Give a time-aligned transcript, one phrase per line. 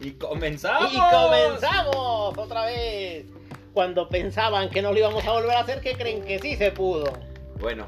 [0.00, 0.92] Y comenzamos.
[0.92, 3.26] Y comenzamos otra vez.
[3.72, 6.70] Cuando pensaban que no lo íbamos a volver a hacer, ¿qué creen que sí se
[6.72, 7.12] pudo?
[7.58, 7.86] Bueno,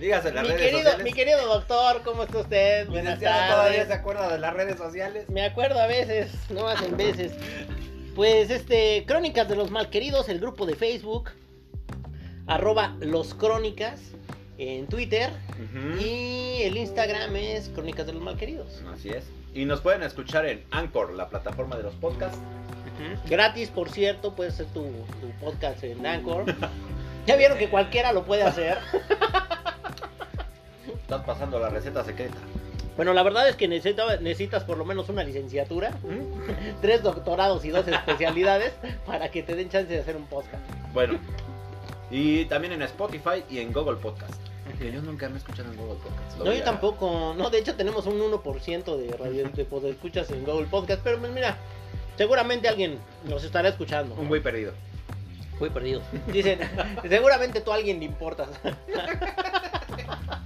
[0.00, 1.04] dígase las Mi redes querido, sociales.
[1.04, 2.88] mi querido doctor, ¿cómo está usted?
[2.88, 5.28] Buenas todavía se acuerda de las redes sociales.
[5.28, 7.32] Me acuerdo a veces, no más en veces.
[8.16, 11.30] Pues este, Crónicas de los Malqueridos, el grupo de Facebook,
[12.48, 14.00] arroba los Crónicas
[14.60, 15.30] en Twitter
[16.00, 18.82] y el Instagram es Crónicas de los Malqueridos.
[18.92, 19.24] Así es.
[19.54, 22.38] Y nos pueden escuchar en Anchor, la plataforma de los podcasts.
[23.28, 26.44] Gratis, por cierto, puede ser tu, tu podcast en Anchor.
[27.26, 28.78] Ya vieron que cualquiera lo puede hacer.
[31.02, 32.36] Estás pasando la receta secreta.
[32.96, 35.92] Bueno, la verdad es que necesita- necesitas por lo menos una licenciatura,
[36.80, 38.72] tres doctorados y dos especialidades
[39.06, 40.62] para que te den chance de hacer un podcast.
[40.92, 41.18] Bueno.
[42.10, 44.34] Y también en Spotify y en Google Podcast.
[44.78, 46.38] Que yo nunca me he escuchado en Google Podcast.
[46.38, 47.34] Lo No, yo a- tampoco.
[47.36, 49.48] No, de hecho tenemos un 1% de radio
[49.80, 51.56] de escuchas en Google Podcast, pero pues mira,
[52.16, 52.98] seguramente alguien
[53.28, 54.14] nos estará escuchando.
[54.14, 54.72] Un güey perdido.
[55.58, 56.00] Fui perdido.
[56.32, 56.58] Dicen,
[57.08, 58.48] seguramente tú a alguien le importas.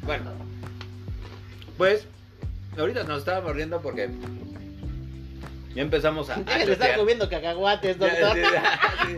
[0.02, 0.32] Bueno.
[1.78, 2.06] Pues,
[2.78, 4.10] ahorita nos estábamos riendo porque
[5.74, 6.34] ya empezamos a.
[6.34, 8.34] a de estar comiendo cacahuates, Ya, doctor.
[8.34, 9.16] sí, ya, sí.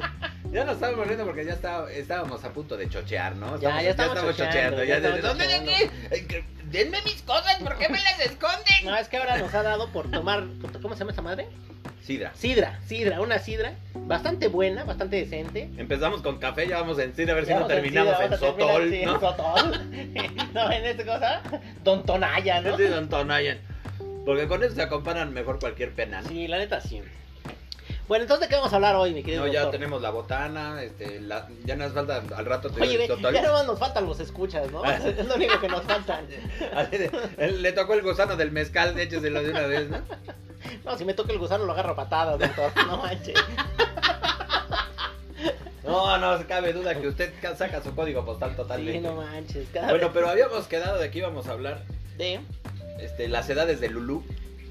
[0.56, 3.60] Ya nos estábamos riendo porque ya está- estábamos a punto de chochear, ¿no?
[3.60, 6.14] Ya, ya estamos chocheando, ya ya estamos ¿Dónde de chocheando.
[6.16, 8.84] Eh, que- Denme mis cosas, ¿por qué me las esconden?
[8.86, 10.44] No, es que ahora nos ha dado por tomar,
[10.80, 11.46] ¿cómo se llama esa madre?
[12.02, 12.32] Sidra.
[12.34, 15.68] Sidra, sidra, una sidra bastante buena, bastante decente.
[15.76, 18.30] Empezamos con café, ya vamos en sidra, a ver si Ya no terminamos sidra, en
[18.30, 19.20] vamos a terminar, sotol, sí, en ¿no?
[19.20, 20.50] sotol.
[20.54, 21.42] no, en esta cosa,
[21.84, 22.76] Don Tonaya, ¿no?
[22.78, 23.58] Sí, Don Tonayan.
[24.24, 26.28] Porque con eso se acompañan mejor cualquier pena, ¿no?
[26.30, 27.02] Sí, la neta sí.
[28.08, 29.80] Bueno, entonces, ¿de qué vamos a hablar hoy, mi querido No, ya doctor?
[29.80, 33.66] tenemos la botana, este, la- ya nos falta al rato te Oye, ve, ya nomás
[33.66, 34.84] nos faltan los escuchas, ¿no?
[34.84, 36.24] Es lo único que nos faltan.
[37.38, 39.98] Él- Le tocó el gusano del mezcal, de hecho, se lo de una vez, ¿no?
[40.84, 42.70] No, si me toca el gusano lo agarro a patadas, doctor.
[42.86, 43.34] No manches.
[45.84, 49.00] No, no cabe duda que usted ca- saca su código postal Sí, totalmente.
[49.00, 49.68] no manches.
[49.72, 51.82] Cada Bueno, vez pero habíamos quedado de que íbamos a hablar
[52.18, 52.40] de
[53.00, 54.24] este, las edades de Lulú.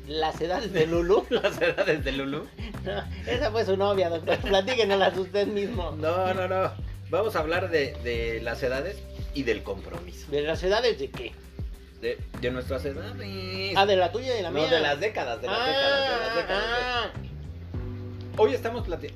[0.07, 1.25] Las edades de Lulu.
[1.29, 2.47] Las edades de Lulú.
[2.83, 4.37] No, esa fue su novia, doctor.
[4.39, 5.91] Platíquenos usted mismo.
[5.91, 6.71] No, no, no.
[7.09, 8.97] Vamos a hablar de, de las edades
[9.33, 10.29] y del compromiso.
[10.31, 11.33] ¿De las edades de qué?
[12.01, 13.73] De, de nuestras edades.
[13.75, 14.69] Ah, de la tuya y de la no, mía.
[14.69, 16.63] de las décadas, de las Ah, décadas, de las décadas.
[16.81, 17.11] ah.
[18.37, 19.13] Hoy estamos plati-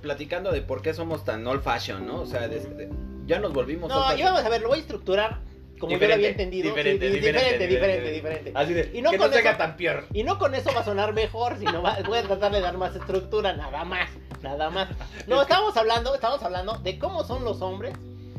[0.00, 2.20] platicando de por qué somos tan old fashion, ¿no?
[2.22, 2.88] O sea, de-
[3.26, 5.38] ya nos volvimos No, yo vamos a ver, lo voy a estructurar
[5.82, 6.68] como yo lo había entendido.
[6.70, 10.06] Diferente, Sí, diferente, diferente, diferente, Así de, Y no que con no eso- tan peor.
[10.14, 12.78] Y no con eso va a sonar mejor, sino va- voy a tratar de dar
[12.78, 14.08] más estructura, nada más,
[14.42, 14.88] nada más.
[15.26, 17.94] No, estamos hablando, estamos hablando de cómo son los hombres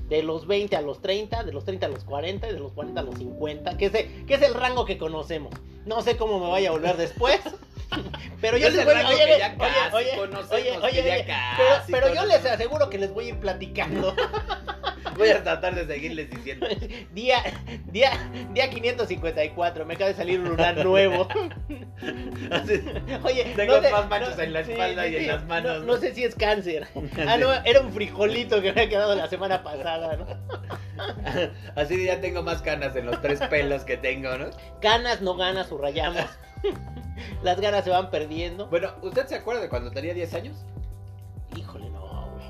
[0.09, 2.71] de los 20 a los 30, de los 30 a los 40 y de los
[2.73, 5.53] 40 a los 50, que es, el- que es el rango que conocemos.
[5.85, 7.39] No sé cómo me vaya a volver después.
[8.41, 9.05] Pero yo Es les voy oye,
[9.93, 10.21] oye,
[10.51, 14.15] oye, oye, casi pero, pero yo les aseguro que les voy a ir platicando.
[15.17, 16.67] Voy a tratar de seguirles diciendo.
[17.13, 17.37] Día,
[17.91, 18.11] día,
[18.53, 21.27] día 554, me acaba de salir un lunar nuevo.
[22.51, 22.83] Así-
[23.23, 25.93] Oye, Tengo sé- más manchas en la espalda y en las manos, No, ¿no?
[25.93, 26.87] no sé si es cáncer.
[27.27, 30.25] Ah, no, era un frijolito que me había quedado la semana pasada, ¿no?
[31.75, 34.47] Así ya tengo más canas en los tres pelos que tengo, ¿no?
[34.81, 36.25] Ganas, no ganas, subrayamos.
[37.43, 38.67] Las ganas se van perdiendo.
[38.67, 40.57] Bueno, ¿usted se acuerda de cuando tenía 10 años?
[41.55, 42.45] Híjole, no, güey.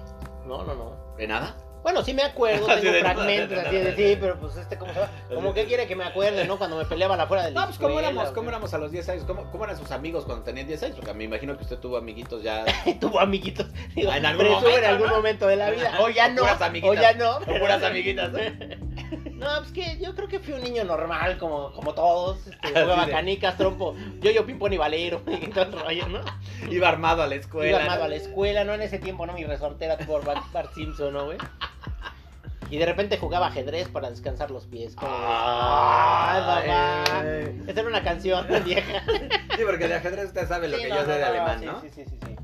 [0.47, 1.15] No, no, no.
[1.17, 1.55] ¿De nada?
[1.83, 5.01] Bueno, sí me acuerdo, tengo de- fragmentos así de sí, pero pues este, ¿cómo se
[5.01, 5.09] va?
[5.33, 6.57] Como que quiere que me acuerde, ¿no?
[6.57, 8.29] Cuando me peleaban afuera del No, pues ¿cómo éramos?
[8.29, 9.23] ¿Cómo éramos a los 10 años?
[9.25, 10.95] ¿Cómo, cómo eran sus amigos cuando tenían 10 años?
[10.95, 12.63] Porque me imagino que usted tuvo amiguitos ya...
[12.99, 13.67] Tuvo amiguitos.
[13.95, 15.15] Digo, En algún momento, en algún ¿no?
[15.15, 15.97] momento de la vida.
[15.99, 16.43] O ya no.
[16.83, 17.37] O ya no.
[17.37, 18.39] O puras amiguitas, ¿no?
[19.59, 22.47] Pues que yo creo que fui un niño normal, como, como todos.
[22.47, 26.21] Este, jugaba canicas, trompo, yo, yo, pimpón y valero, y todo el rollo, ¿no?
[26.71, 27.69] Iba armado a la escuela.
[27.69, 28.05] Iba armado ¿no?
[28.05, 28.73] a la escuela, ¿no?
[28.73, 29.33] En ese tiempo, ¿no?
[29.33, 31.37] Mi resortera por Bart, Bart Simpson, ¿no, güey?
[32.69, 34.95] Y de repente jugaba ajedrez para descansar los pies.
[34.95, 37.03] como ¡Ay, papá!
[37.19, 37.61] Ay.
[37.67, 39.03] Esta era una canción vieja.
[39.55, 41.27] Sí, porque de ajedrez usted sabe lo Sí, que no, yo no, sé de no,
[41.27, 41.81] alemán, sí, ¿no?
[41.81, 42.35] Sí, sí, sí, sí.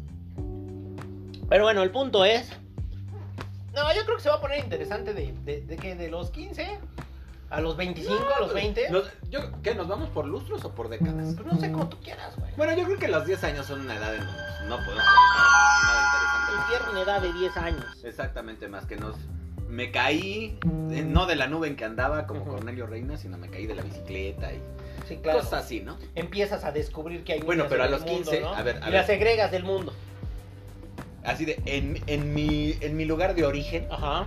[1.49, 2.47] Pero bueno, el punto es.
[3.73, 6.29] No, yo creo que se va a poner interesante de, de, de que de los
[6.31, 6.77] 15
[7.49, 8.89] a los 25, a los 20.
[8.91, 9.73] Nos- yo, ¿Qué?
[9.73, 11.33] ¿Nos vamos por lustros o por décadas?
[11.35, 12.51] Pues no sé cómo tú quieras, güey.
[12.55, 15.03] Bueno, yo creo que los 10 años son una edad en donde no podemos
[16.91, 17.85] una edad de 10 años.
[18.03, 19.15] Exactamente, más que nos...
[19.67, 20.57] Me caí,
[20.91, 22.43] eh, no de la nube en que andaba como.
[22.43, 24.59] Cornelio Reina, sino me caí de la bicicleta y
[25.07, 25.39] Sí, claro.
[25.41, 25.95] cosas así, ¿no?
[26.15, 28.53] Empiezas a descubrir que hay Bueno, pero a los mundo, 15, ¿no?
[28.55, 28.93] a ver, a y ver.
[28.93, 29.93] las segregas del mundo.
[31.23, 34.25] Así de, en, en, mi, en mi lugar de origen, Ajá.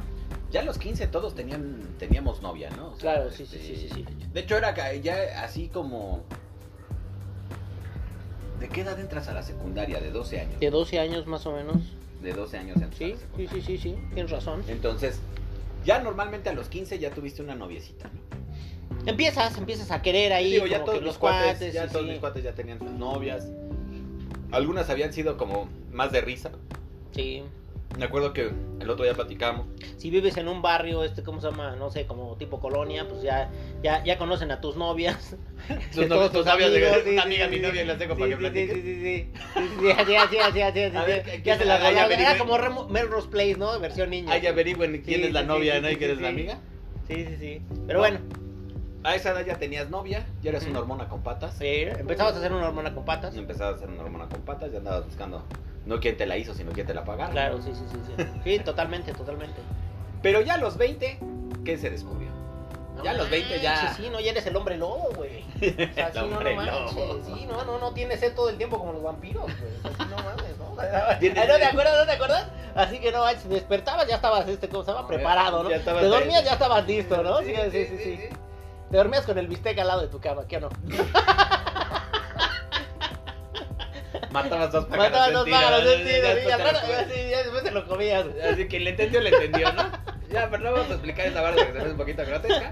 [0.52, 2.90] ya a los 15 todos tenían, teníamos novia, ¿no?
[2.92, 4.06] O sea, Claro, sí, sí, este, sí, sí, sí.
[4.32, 6.22] De hecho, era ya así como...
[8.60, 9.98] ¿De qué edad entras a la secundaria?
[10.00, 10.60] De 12 años.
[10.60, 11.78] De 12 años más o menos.
[12.22, 14.62] De 12 años a Sí, sí, sí, sí, sí, tienes razón.
[14.68, 15.18] Entonces,
[15.84, 18.20] ya normalmente a los 15 ya tuviste una noviecita, ¿no?
[19.06, 21.92] Empiezas, empiezas a querer ahí Digo, ya como todos que los cuates, cuates, ya sí,
[21.92, 22.10] todos sí.
[22.12, 23.48] mis cuates ya tenían sus novias.
[24.52, 26.52] Algunas habían sido como más de risa.
[27.12, 27.42] Sí.
[27.98, 28.50] Me acuerdo que
[28.80, 29.66] el otro día platicábamos.
[29.98, 31.76] Si vives en un barrio, este, ¿cómo se llama?
[31.76, 33.50] No sé, como tipo colonia, pues ya,
[33.82, 35.36] ya, ya conocen a tus novias.
[35.94, 38.28] Tus todos tus novias de- sí, una sí, amiga, sí, mi novia, las dejo para
[38.30, 38.74] que platiquen.
[38.76, 39.32] Sí, sí, sí, sí.
[39.54, 41.30] Sí, sí, así, así, así, así, así, A ver, sí.
[41.30, 41.90] ¿quién Ya se la.
[42.10, 43.78] Era como Melrose Place, ¿no?
[43.78, 44.30] Versión niño.
[44.32, 45.90] Ahí averigüen quién es la novia, ¿no?
[45.90, 46.58] Y quién es la amiga.
[47.06, 47.62] Sí, sí, sí.
[47.86, 48.08] Pero No.
[48.08, 48.18] bueno,
[49.04, 51.56] A esa edad ya tenías novia, ya eras una hormona con patas.
[51.58, 53.36] sí, empezabas a hacer una hormona con patas.
[53.36, 55.42] Empezabas a hacer una hormona con patas, ya andabas buscando
[55.86, 57.32] no quién te la hizo, sino quién te la pagaron.
[57.32, 58.24] Claro, sí, sí, sí, sí.
[58.44, 59.60] Sí, totalmente, totalmente.
[60.22, 61.18] Pero ya a los 20,
[61.64, 62.28] ¿qué se descubrió?
[62.96, 65.42] No Ya a los 20 ya- Sí, no, ya eres el hombre lobo, güey.
[65.42, 66.94] O sea, El sí, no, no hombre manches.
[66.94, 67.20] lobo.
[67.34, 69.72] Sí, no, no, no tienes sed todo el tiempo como los vampiros, güey.
[69.82, 70.76] Así no mames, ¿no?
[71.08, 71.98] Ay, Tienes- ¿No te acuerdas?
[71.98, 72.48] ¿No te acuerdas?
[72.74, 75.02] Así que no manches, despertabas, ya estabas, este, ¿cómo se llama?
[75.02, 75.70] No, Preparado, ¿no?
[75.70, 76.12] ya estabas Te ahí.
[76.12, 77.38] dormías, ya estabas listo, ¿no?
[77.40, 78.20] Sí, sí, sí, sí.
[78.90, 80.68] Te dormías con el bistec al lado de tu cama, ¿qué o no?
[84.32, 86.82] Matabas dos pájaros Matabas de dos pájaros
[87.14, 88.26] y después te lo comías.
[88.50, 89.90] Así que le entendió, le entendió, ¿no?
[90.30, 92.70] Ya, pero no vamos a explicar esa barra que se ve un poquito grotesca.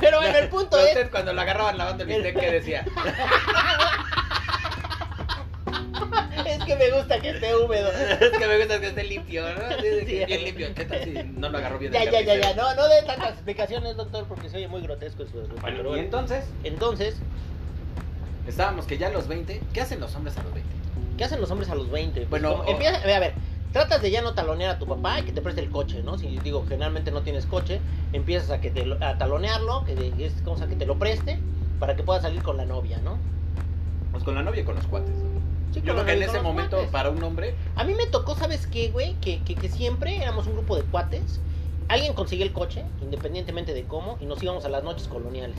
[0.00, 0.88] Pero bueno, el punto es...
[0.88, 2.84] usted cuando la agarraban lavando el bistec, ¿qué decía?
[6.46, 7.90] Es que me gusta que esté húmedo.
[7.90, 9.80] Es que me gusta que esté limpio, ¿no?
[9.80, 10.24] Sí.
[10.24, 10.74] bien limpio.
[10.74, 12.54] ¿Qué tal si no lo agarró bien Ya, ya, ya, ya.
[12.54, 15.46] No, no de tantas explicaciones, doctor, porque se oye muy grotesco eso.
[15.60, 17.16] Bueno, y entonces, Entonces,
[18.48, 20.70] estábamos que ya a los 20, ¿qué hacen los hombres a los 20?
[21.16, 22.20] ¿qué hacen los hombres a los 20?
[22.20, 23.32] Pues Bueno, como- o- empieza- a ver,
[23.72, 26.16] tratas de ya no talonear a tu papá y que te preste el coche, ¿no?
[26.16, 27.80] Si digo, generalmente no tienes coche,
[28.12, 31.38] empiezas a que te a talonearlo, que es como sea, que te lo preste
[31.80, 33.18] para que puedas salir con la novia, ¿no?
[34.12, 35.10] Pues con la novia y con los cuates.
[35.72, 36.90] Sí, Yo creo que en ese momento, cuates.
[36.92, 39.14] para un hombre, A mí me tocó, ¿sabes qué, güey?
[39.20, 41.40] Que, que, que siempre éramos un grupo de cuates.
[41.88, 45.58] Alguien conseguía el coche, independientemente de cómo, y nos íbamos a las noches coloniales.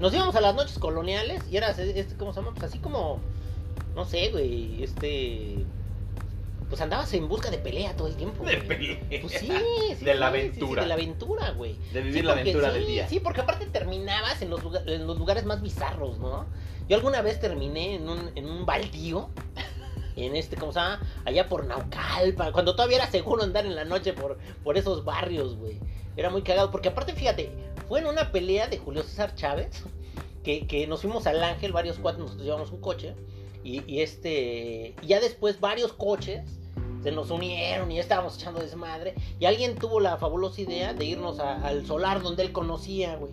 [0.00, 2.52] Nos íbamos a las noches coloniales y era, este, ¿cómo se llama?
[2.54, 3.18] Pues así como,
[3.94, 5.64] no sé, güey, este...
[6.68, 8.44] Pues andabas en busca de pelea todo el tiempo.
[8.44, 8.98] de pelea.
[9.22, 9.50] Pues sí,
[9.98, 10.82] sí, De la sí, sí, sí, aventura.
[10.82, 11.76] de la aventura, güey.
[11.94, 13.08] De vivir Sí, la porque- aventura sí, del día.
[13.08, 16.44] Sí, porque aparte terminabas en los, lugar- en los lugares más bizarros, ¿no?
[16.86, 19.30] Yo alguna vez terminé en un, en un baldío,
[20.16, 21.00] en este, ¿cómo se llama?
[21.24, 25.56] Allá por Naucalpa, cuando todavía era seguro andar en la noche por, por esos barrios,
[25.56, 25.78] güey.
[26.18, 27.50] Era muy cagado, porque aparte, fíjate,
[27.88, 29.82] fue en una pelea de Julio César Chávez,
[30.44, 33.14] que, nos fuimos al Ángel, varios cuatro, nos llevamos un coche,
[33.64, 36.42] y, este, ya después varios coches
[37.02, 39.14] se nos unieron y ya estábamos echando desmadre.
[39.38, 43.32] Y alguien tuvo la fabulosa idea de irnos al solar donde él conocía, güey.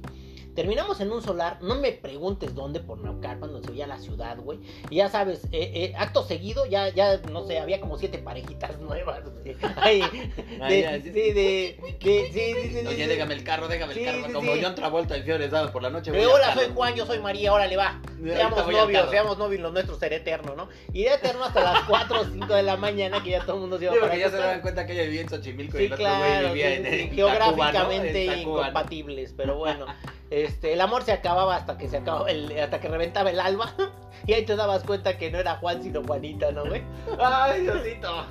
[0.55, 4.37] Terminamos en un solar, no me preguntes dónde, por Naucalpan, donde se veía la ciudad,
[4.37, 4.59] güey.
[4.89, 8.79] Y ya sabes, eh, eh, acto seguido, ya, ya, no sé, había como siete parejitas
[8.79, 9.55] nuevas, güey.
[9.75, 10.01] Ay,
[10.61, 11.11] Ah, de, sí, sí.
[11.11, 14.27] de, de, sí, sí, Oye, déjame el carro, déjame Sí, el carro.
[14.27, 14.61] sí, Como sí.
[14.63, 16.11] John Travolta en Fiores Dados por la noche.
[16.11, 18.01] Voy al hola, soy Juan, yo soy María, órale, va.
[18.23, 20.69] Seamos novios, seamos novios, lo nuestro será eterno, ¿no?
[20.93, 23.77] Iré eterno hasta las 4 o 5 de la mañana, que ya todo el mundo
[23.77, 25.93] se iba Sí, para ya se daban cuenta que ella vivía en Xochimilco y el
[25.93, 29.85] otro güey claro, vivía sí, en, sí, en geográficamente incompatibles, pero bueno,
[30.29, 33.73] este, el amor se acababa hasta que se acababa el, hasta que reventaba el alba
[34.27, 36.83] y ahí te dabas cuenta que no era Juan sino Juanita, ¿no, güey?
[37.19, 38.25] Ay, Diosito.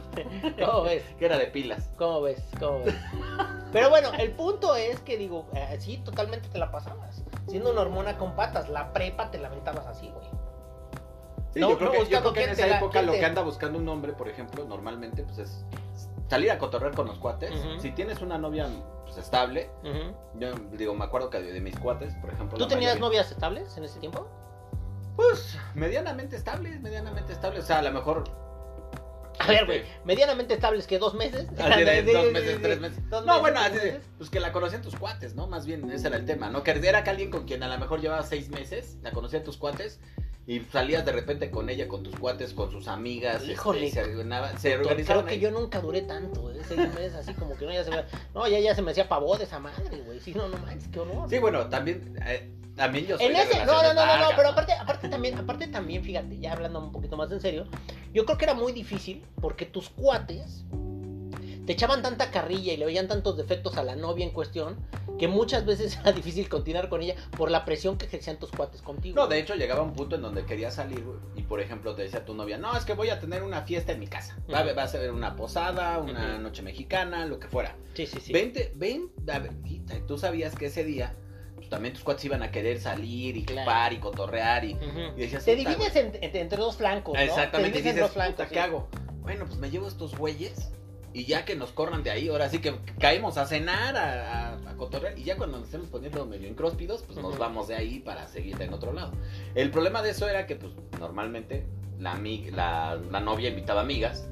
[0.64, 1.02] ¿Cómo ves?
[1.18, 1.90] Que era de pilas.
[1.96, 2.42] ¿Cómo ves?
[2.58, 2.94] ¿Cómo ves?
[3.72, 7.24] Pero bueno, el punto es que digo, eh, sí, totalmente te la pasabas.
[7.48, 10.26] Siendo una hormona con patas, la prepa te la aventabas así, güey.
[11.52, 13.12] Sí, No, yo creo no que, yo buscando creo que en esa la- época lo
[13.12, 15.64] te- que anda buscando un hombre, por ejemplo, normalmente, pues es
[16.34, 17.52] salir a cotorrear con los cuates.
[17.80, 18.68] Si tienes una novia
[19.04, 19.70] pues, estable,
[20.38, 22.58] yo digo, me acuerdo que de, mis cuates, por ejemplo.
[22.58, 24.28] ¿Tú tenías mayoría- novias estables en ese tiempo?
[25.16, 27.62] Pues medianamente estables, medianamente estables.
[27.62, 28.24] O sea, a lo mejor.
[29.38, 31.48] A ver, este, güey, medianamente estables que dos meses.
[31.56, 33.08] De dos meses, tres meses.
[33.10, 35.46] Dos No, meses, bueno, así de, pues que la conocían tus cuates, ¿no?
[35.46, 36.64] Más bien ese era el tema, ¿no?
[36.64, 39.56] Que era que alguien con quien a lo mejor llevabas seis meses, la conocían tus
[39.56, 40.00] cuates,
[40.46, 43.86] y salías de repente con ella, con tus cuates, con sus amigas, este, Híjole.
[43.86, 46.60] y se, se Creo organizaron que yo nunca duré tanto, ¿eh?
[46.66, 49.08] seis meses, así como que no, ya se me, no, ya, ya se me hacía
[49.08, 50.20] pavor de esa madre, güey.
[50.20, 51.30] Sí, no, no manches, qué horror.
[51.30, 54.32] Sí, bueno, también, eh, también yo soy En ese, no, no, no, no, no, largas,
[54.36, 57.66] pero aparte, aparte también, aparte también, fíjate, ya hablando un poquito más en serio,
[58.12, 60.64] yo creo que era muy difícil porque tus cuates
[61.66, 64.76] te echaban tanta carrilla y le veían tantos defectos a la novia en cuestión
[65.18, 68.82] que muchas veces era difícil continuar con ella por la presión que ejercían tus cuates
[68.82, 69.14] contigo.
[69.16, 71.02] No, de hecho llegaba un punto en donde querías salir
[71.36, 73.92] y por ejemplo te decía tu novia, no, es que voy a tener una fiesta
[73.92, 74.36] en mi casa.
[74.52, 74.76] Va, a- Ujú.
[74.76, 76.42] va a ser una posada, una Ujú.
[76.42, 77.76] noche mexicana, lo que fuera.
[77.94, 78.32] Sí, sí, sí.
[78.32, 81.14] Vente, ven, a ver, y tú sabías que ese día
[81.56, 83.62] pues, también tus cuates iban a querer salir y Claro.
[83.62, 85.00] chupar y cotorrear y, Ujú.
[85.16, 86.04] y decías, Te "Puta, divides güey".
[86.06, 87.20] en- en- entre dos flancos, ¿no?
[87.20, 88.54] Exactamente, Te y divides en dices, dos flancos, "Puta, sí.
[88.54, 88.88] ¿qué hago?
[89.22, 90.70] Bueno, pues me llevo estos güeyes
[91.14, 94.70] y ya que nos corran de ahí, ahora sí que caemos a cenar, a, a,
[94.70, 98.00] a cotorrear, y ya cuando nos estemos poniendo medio incróspidos, pues nos vamos de ahí
[98.00, 99.12] para seguir en otro lado.
[99.54, 101.64] El problema de eso era que, pues, normalmente
[101.98, 102.18] la,
[102.52, 104.26] la, la novia invitaba amigas,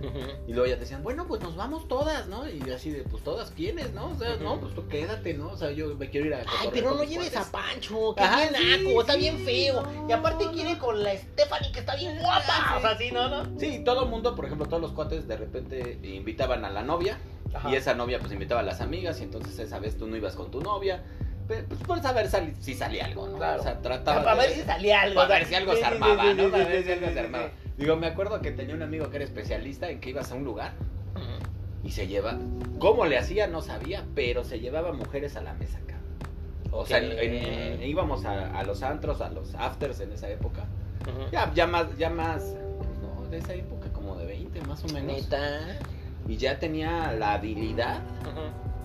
[0.46, 2.48] y luego ya te decían, bueno, pues nos vamos todas, ¿no?
[2.48, 4.08] Y así de, pues todas, ¿quiénes, no?
[4.10, 5.50] O sea, no, pues tú quédate, ¿no?
[5.50, 7.48] O sea, yo me quiero ir a Ay, pero no lleves cuates".
[7.48, 9.82] a Pancho, que Ajá, es bien sí, naco, está sí, bien feo.
[9.82, 10.52] no, y aparte no.
[10.52, 12.42] quiere con la Stephanie, que está bien guapa.
[12.48, 13.28] Ah, O sea, sí, ¿no?
[13.28, 13.58] no?
[13.60, 17.18] Sí, todo el mundo, por ejemplo, todos los cuates de repente invitaban a la novia
[17.54, 17.70] Ajá.
[17.70, 20.34] y esa novia pues invitaba a las amigas y entonces esa vez tú no ibas
[20.34, 21.02] con tu novia,
[21.68, 22.28] pues por saber
[22.60, 23.36] si salía algo, ¿no?
[23.36, 23.60] Claro.
[23.60, 25.14] O sea, trataba Para de- ver si salía algo.
[25.16, 26.50] para o sea, ver si algo sí, se armaba, sí, ¿no?
[26.50, 27.50] Para ver si algo se armaba.
[27.78, 30.44] Digo, me acuerdo que tenía un amigo que era especialista en que ibas a un
[30.44, 30.72] lugar
[31.84, 32.38] y se lleva,
[32.78, 35.96] cómo le hacía no sabía, pero se llevaba mujeres a la mesa acá.
[36.70, 37.82] O sea, en- en- Ok.
[37.86, 40.64] íbamos a, a los antros, a los afters en esa época.
[41.32, 44.88] Ya, ya más, ya más, pues no, de esa época como de 20 más o
[44.88, 45.12] menos.
[45.22, 45.60] Neta.
[46.28, 48.00] Y ya tenía la habilidad,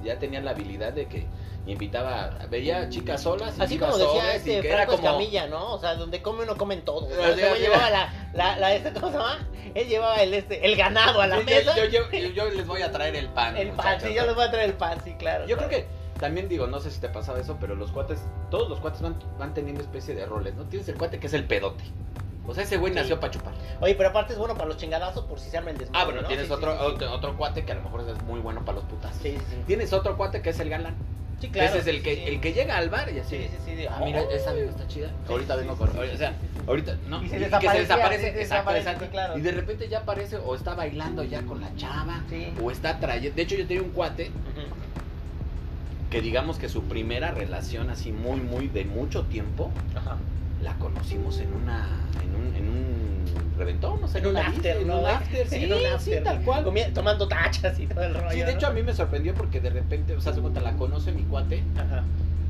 [0.03, 1.27] ya tenía la habilidad de que
[1.73, 5.47] invitaba, veía chicas solas y Así iba como decía sobres, y este Franco como Escamilla,
[5.47, 5.73] ¿no?
[5.73, 7.05] O sea, donde come uno comen todo.
[7.07, 7.61] O sea, sí, sí.
[7.61, 9.47] llevaba la, la, la, este, ¿cómo se llama?
[9.75, 11.75] Él llevaba el, este, el ganado a la Sí, yo- mesa.
[11.77, 13.57] Yo, yo- yo- yo les voy a traer el pan.
[13.57, 14.09] el pan, muchachos.
[14.09, 15.45] sí, yo les voy a traer el pan, sí, claro.
[15.47, 15.83] Yo creo claro.
[15.83, 18.19] que también digo, no sé si te pasaba eso, pero los cuates,
[18.49, 20.63] todos los cuates van, van teniendo especie de roles, ¿no?
[20.65, 21.83] Tienes el cuate que es el pedote.
[22.49, 22.99] O sea, ese güey Sí.
[22.99, 23.53] nació para chupar.
[23.81, 25.99] Oye, pero aparte es bueno para los chingadazos por si se arma el desmadre.
[26.01, 26.27] Ah, bueno, ¿no?
[26.29, 28.77] tienes Sí, otro, sí, otro, otro cuate que a lo mejor es muy bueno para
[28.77, 29.13] los putas.
[29.21, 29.63] Sí, sí.
[29.67, 30.95] Tienes otro cuate que es el galán.
[31.39, 31.69] Sí, claro.
[31.69, 32.21] Ese es el que, sí.
[32.25, 33.37] el que llega al bar y así.
[33.37, 33.75] Sí, sí, sí.
[33.77, 33.85] sí.
[33.87, 34.31] Ah, mira, Oh.
[34.31, 35.11] esa vieja está chida.
[35.29, 35.89] Ahorita vengo con.
[35.89, 36.33] o sea,
[36.65, 37.23] ahorita, ¿no?
[37.23, 39.11] Y se que desaparece, se desaparece, exacto.
[39.11, 39.37] claro.
[39.37, 42.23] Y de repente ya aparece o está bailando ya con la chava.
[42.29, 42.53] Sí.
[42.61, 43.35] O está trayendo.
[43.35, 44.31] De hecho, yo tenía un cuate
[46.09, 50.17] que digamos que su primera relación así muy, muy de mucho tiempo Ajá.
[50.63, 51.87] la conocimos en una.
[52.23, 52.96] en un, en un
[53.57, 54.19] reventón, no sé.
[54.19, 54.95] En un after, en ¿no?
[54.95, 55.13] un güey?
[55.13, 56.65] after, sí, En un sí, tal cual.
[56.93, 58.31] Tomando tachas y todo el rollo.
[58.31, 60.73] Sí, de hecho a mí me sorprendió porque de repente, o sea, se cuenta, la
[60.73, 61.63] conoce mi cuate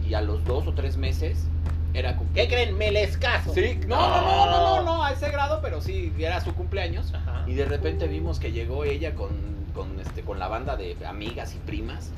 [0.08, 1.46] y a los dos o tres meses
[1.94, 2.54] era ¿Qué cumpleaños.
[2.54, 2.78] creen?
[2.78, 3.54] Me les caso.
[3.54, 7.14] Sí, no, no, no, no, no, no, a ese grado, pero sí, era su cumpleaños.
[7.14, 7.44] Ajá.
[7.48, 9.30] Y de repente vimos que llegó ella con,
[9.74, 12.12] con, este, con la banda de amigas y primas.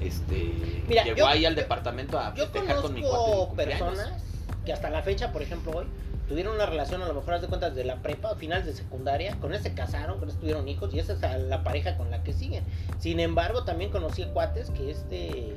[0.00, 0.54] Este,
[0.88, 3.66] Mira, llegó yo- ahí al yo- departamento a Yo festejar con mi cuate.
[3.66, 4.10] personas
[4.64, 5.84] que hasta la fecha, por ejemplo, hoy,
[6.30, 9.34] tuvieron una relación a lo mejor haz de cuentas de la prepa finales de secundaria,
[9.40, 12.08] con ese se casaron, con ese tuvieron hijos y esa es a la pareja con
[12.12, 12.62] la que siguen.
[13.00, 15.56] Sin embargo, también conocí cuates que este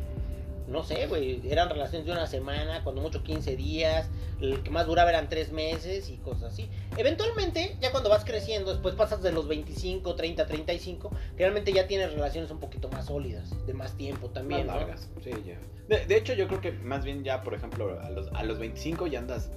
[0.67, 4.09] no sé, güey, eran relaciones de una semana, cuando mucho 15 días,
[4.41, 6.69] el que más duraba eran 3 meses y cosas así.
[6.97, 12.13] Eventualmente, ya cuando vas creciendo, después pasas de los 25, 30, 35, realmente ya tienes
[12.13, 14.81] relaciones un poquito más sólidas, de más tiempo también, Más ¿no?
[14.81, 15.59] largas, sí, ya.
[15.87, 18.57] De, de hecho, yo creo que más bien ya, por ejemplo, a los, a los
[18.57, 19.51] 25 ya andas,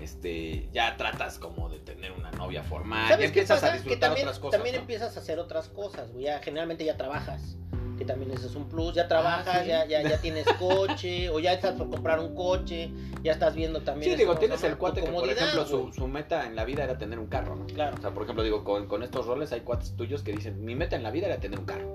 [0.00, 3.66] este, ya tratas como de tener una novia formal, ya ¿Sabes qué empiezas pasa?
[3.66, 4.52] a Que disfrutar también, otras cosas.
[4.58, 4.80] también ¿no?
[4.82, 6.24] empiezas a hacer otras cosas, güey.
[6.24, 7.56] Ya, generalmente ya trabajas.
[7.98, 8.92] Que también ese es un plus.
[8.94, 9.68] Ya trabajas, Ah, sí.
[9.68, 12.90] ya, ya, ya tienes coche, o ya estás por comprar un coche,
[13.22, 14.10] ya estás viendo también.
[14.10, 16.64] Sí, digo, ¿cómo se tienes el cuate que, por ejemplo, su, su meta en la
[16.64, 17.66] vida era tener un carro, ¿no?
[17.66, 17.96] Claro.
[17.96, 20.74] O sea, por ejemplo, digo, con, con estos roles hay cuates tuyos que dicen, mi
[20.74, 21.93] meta en la vida era tener un carro.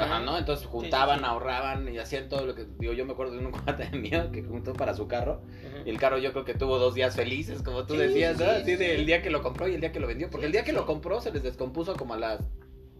[0.00, 0.38] Ajá, ¿no?
[0.38, 1.30] Entonces juntaban, sí, sí.
[1.30, 2.66] ahorraban y hacían todo lo que...
[2.78, 5.42] Digo, yo me acuerdo de un cuate mío que juntó para su carro.
[5.84, 8.44] Y el carro yo creo que tuvo dos días felices, como tú decías, ¿no?
[8.46, 10.30] sí, Así de el día que lo compró y el día que lo vendió.
[10.30, 12.40] Porque el día que lo compró se les descompuso como a las...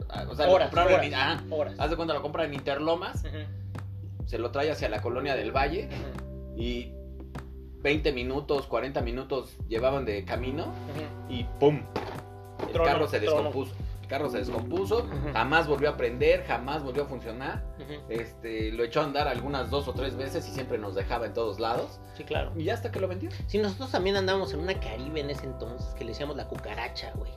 [0.09, 1.03] a- O sea, lo Horas, horas,
[1.43, 1.53] en...
[1.53, 1.75] Horas.
[1.79, 3.25] Haz de cuenta, lo compra en Interlomas,
[4.27, 5.89] se lo trae hacia la colonia del Valle
[6.57, 6.93] y
[7.83, 10.73] 20 minutos, 40 minutos llevaban de camino
[11.29, 11.83] y ¡pum!
[12.67, 13.73] El Trono, carro se descompuso.
[14.07, 17.65] Carro se descompuso, jamás volvió a prender, jamás volvió a funcionar.
[18.09, 21.35] Este, lo echó a andar algunas dos o tres veces y siempre nos dejaba en
[21.35, 22.01] todos lados.
[22.15, 22.53] Sí, claro.
[22.57, 23.31] Y ya hasta que lo vendió.
[23.47, 27.13] Sí, nosotros también andábamos en una Caribe en ese entonces que le decíamos la cucaracha,
[27.15, 27.33] güey.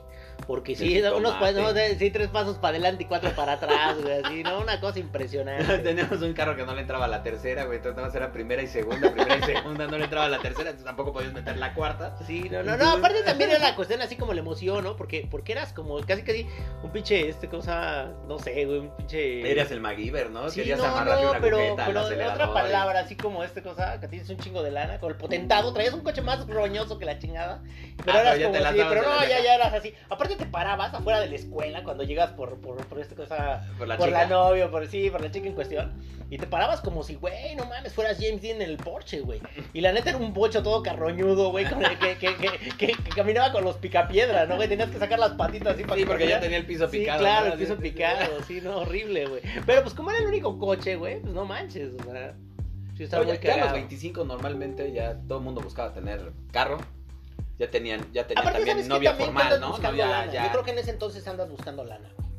[0.46, 1.92] Porque sí, unos pa- jitomate.
[1.92, 4.60] no, sí, tres pasos para adelante y cuatro para atrás, güey, así, ¿no?
[4.60, 5.78] Una cosa impresionante.
[5.84, 7.76] Teníamos un carro que no le entraba a la tercera, güey.
[7.78, 10.70] Entonces nada era primera y segunda, primera y segunda, no le entraba a la tercera,
[10.70, 12.16] entonces tampoco podías meter la cuarta.
[12.26, 14.96] Sí, no, no, no, aparte también era la cuestión así como la emoción, ¿no?
[14.96, 16.46] Porque, porque eras como casi casi
[16.82, 19.50] un pinche, este cosa, no sé, güey, un pinche...
[19.50, 20.48] Eras el MacGyver, ¿no?
[20.50, 22.00] Sí, Querías no, amarrarle no, una pero, cujeta pero
[22.32, 25.72] otra palabra, así como este cosa, que tienes un chingo de lana, con el potentado,
[25.72, 27.62] traías un coche más roñoso que la chingada,
[28.04, 29.94] pero Ah, eras pero como pero no, ya, ya eras así.
[30.08, 33.88] Aparte te parabas afuera de la escuela cuando llegas por, por, por esta cosa, Por
[33.88, 34.20] la por chica.
[34.22, 35.92] la novia, por sí, por la chica en cuestión,
[36.30, 39.40] y te parabas como si, güey, no mames, fueras James Dean en el Porsche, güey.
[39.72, 43.52] Y la neta era un bocho todo carroñudo, güey, que, que, que, que- que caminaba
[43.52, 44.68] con los picapiedras, ¿no, güey?
[44.68, 47.00] Tenías que sacar las patitas así para Sí, que porque ya tenía el piso Sí,
[47.00, 47.18] picado.
[47.20, 47.52] claro, ¿no?
[47.54, 47.92] el piso Sí, sí, sí.
[47.94, 49.42] picado, sí, no, horrible, güey.
[49.66, 52.34] Pero pues como era el único coche, güey, pues no manches, o sea.
[52.96, 53.74] Sí, está Oye, muy ya a los cagado.
[53.78, 56.78] 25 normalmente ya todo el mundo buscaba tener carro.
[57.60, 59.76] Ya tenían, ya tenían Aparte, también novia formal, ¿no?
[59.76, 60.32] Novia lana.
[60.32, 62.10] ya- Yo creo que en ese entonces andas buscando lana.
[62.16, 62.30] güey.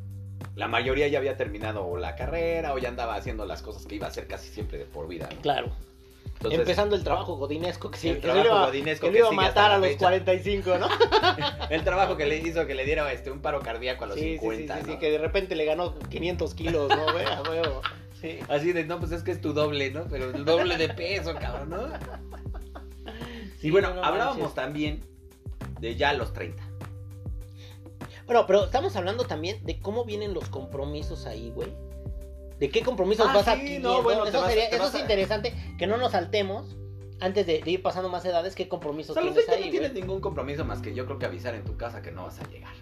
[0.56, 3.94] La mayoría ya había terminado o la carrera o ya andaba haciendo las cosas que
[3.94, 5.28] iba a hacer casi siempre de por vida.
[5.32, 5.40] ¿no?
[5.40, 5.70] Claro.
[6.34, 9.28] Entonces, Empezando el trabajo godinesco que sí, El trabajo iba, godinesco que que le iba
[9.28, 9.98] a matar a los fecha.
[10.00, 10.88] 45, ¿no?
[11.70, 14.22] el trabajo que le hizo que le diera este, un paro cardíaco a los sí,
[14.22, 14.74] sí, 50.
[14.74, 14.92] sí, sí, ¿no?
[14.94, 17.24] sí, que de repente le ganó 500 kilos, ¿no, güey?
[17.26, 17.80] A huevo.
[18.20, 18.40] Sí.
[18.48, 20.04] Así de, no, pues es que es tu doble, ¿no?
[20.10, 21.86] Pero el doble de peso, cabrón, ¿no?
[23.60, 24.54] Sí, y bueno, no hablábamos manches.
[24.56, 25.11] también
[25.82, 26.62] de ya los 30.
[28.26, 31.72] Bueno, pero estamos hablando también de cómo vienen los compromisos ahí, güey.
[32.58, 33.92] ¿De qué compromisos Ah, vas sí, adquiriendo?
[33.96, 36.76] no, bueno, eso vas- sería- eso vas es a- interesante, que no nos saltemos
[37.20, 39.68] antes de, de ir pasando más edades, qué O compromisos sea, los tienes 30 ahí,
[39.68, 40.02] no tienes güey.
[40.02, 42.48] ningún compromiso más que yo creo que avisar en tu casa que no vas a
[42.48, 42.72] llegar.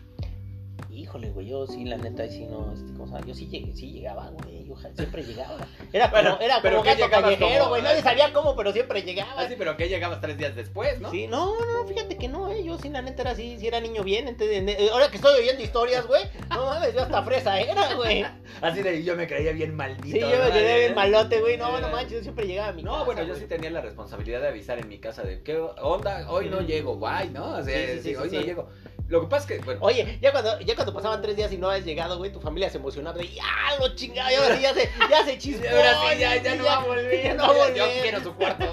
[1.01, 3.27] Híjole, güey, yo sí, la neta, y sí, no, este, ¿cómo se llama?
[3.27, 5.57] yo sí, llegué, sí llegaba, güey, yo siempre llegaba.
[5.95, 9.33] Era como, Bueno, era como ¿qué gato callejero, güey, nadie sabía cómo, pero siempre llegaba.
[9.39, 11.11] Ah, sí, pero que llegabas tres días después, ¿no?
[11.11, 13.81] Sí, no, no, fíjate que no, eh, yo sí, la neta era así, sí era
[13.81, 17.23] niño bien, entonces, en- eh, ahora que estoy oyendo historias, güey, no mames, yo hasta
[17.23, 18.27] fresa era, güey.
[18.61, 20.15] Así de yo me creía bien maldito.
[20.15, 20.45] Sí, yo ¿no?
[20.45, 22.83] me quedé bien Eh, malote, güey, no, eh, no manches, yo siempre llegaba a mi
[22.83, 25.57] No, casa, bueno, yo sí tenía la responsabilidad de avisar en mi casa de qué
[25.57, 27.57] onda, hoy no llego, guay, ¿no?
[27.57, 28.47] O sea, Sí, sí, hoy no sí.
[28.47, 28.69] llego.
[29.11, 31.59] Lo que pasa es que, bueno, Oye, ya cuando, ya cuando pasaban tres días y
[31.59, 33.43] no habías llegado, güey, tu familia se emocionaba de, ya
[33.81, 35.69] lo chingado, y sí ya se, ya se chispó.
[35.71, 37.25] ahora sí, ya, ya no va a volver.
[37.25, 37.75] ya no va a volver.
[37.75, 38.73] Yo quiero su cuarto.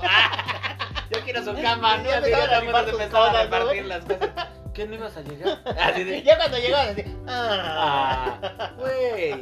[1.09, 2.09] yo quiero su cama, ¿no?
[2.09, 4.29] Ya empezaban a ya empezaban a repartir las cosas.
[4.75, 5.59] ¿Qué no ibas a llegar?
[5.75, 8.71] Así de, Ya cuando llegabas así, ah, ah.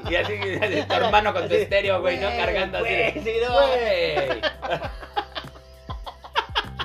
[0.10, 2.30] Y así, así, tu hermano con tu estéreo, güey, ¿no?
[2.30, 2.88] Cargando así.
[2.88, 4.42] de, sí, no, Güey.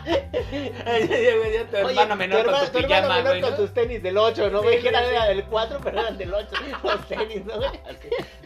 [0.04, 3.40] Tu hermano Oye, menor tu con hermano- tu tu hermano pijama, menor güey.
[3.42, 3.57] con ¿no?
[3.57, 4.80] tus tenis del 8, ¿no, Sí, güey?
[4.83, 6.49] Que era del 4, pero eran del 8,
[6.83, 7.71] los tenis, ¿no, güey?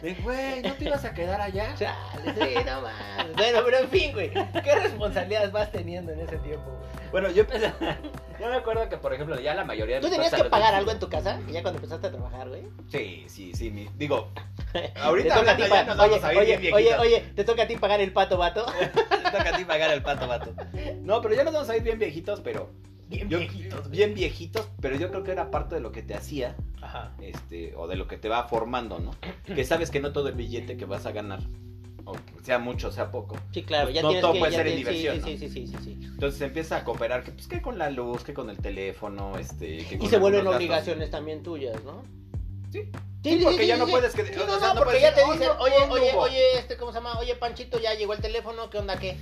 [0.01, 1.73] De, Güey, ¿no te ibas a quedar allá?
[1.77, 3.35] Chale, sí, no mames.
[3.35, 7.04] Bueno, pero en fin, güey, ¿qué responsabilidades vas teniendo en ese tiempo, güey?
[7.15, 7.71] Bueno, yo empecé.
[8.41, 10.91] Yo me acuerdo que, por ejemplo, ya la mayoría de ¿Tú tenías que pagar algo
[10.91, 11.39] en tu casa?
[11.49, 12.63] Ya cuando empezaste a trabajar, güey.
[12.89, 13.71] Sí, sí, sí.
[13.71, 14.33] mi- Digo,
[15.01, 16.99] ahorita hablando ya nos vamos oye, a ir oye, bien oye, viejitos.
[17.01, 18.65] oye, te toca a ti pagar el pato, vato.
[18.83, 20.53] Te toca a ti pagar el pato, vato.
[21.03, 22.73] No, pero ya nos vamos a ir bien viejitos, pero.
[23.07, 23.91] Bien yo- viejitos, güey.
[23.91, 27.13] Bien viejitos, pero yo creo que era parte de lo que te hacía, Ajá.
[27.21, 29.11] este, o de lo que te va formando, ¿no?
[29.45, 31.39] Que sabes que no todo el billete que vas a ganar,
[32.05, 33.35] o sea mucho, sea poco.
[33.51, 34.39] Sí, claro, ya No tienes todo que...
[34.39, 35.97] puede ya ser en tienes- sí, diversión, Sí, sí, sí, sí, sí.
[36.05, 39.77] Entonces empieza a cooperar, que pues que con la luz, que con el teléfono, este,
[39.85, 42.03] que Y con se vuelven obligaciones también tuyas, ¿no?
[42.71, 42.83] Sí.
[43.23, 45.23] Sí, porque ya no puedes que- Sí, o no, sea, no, porque puedes ya te
[45.31, 46.21] dicen, "Oh, no, oye, oye, hubo".
[46.21, 47.17] oye, este, ¿cómo se llama?
[47.17, 49.17] Oye, Panchito, ya llegó el teléfono, ¿qué onda, qué?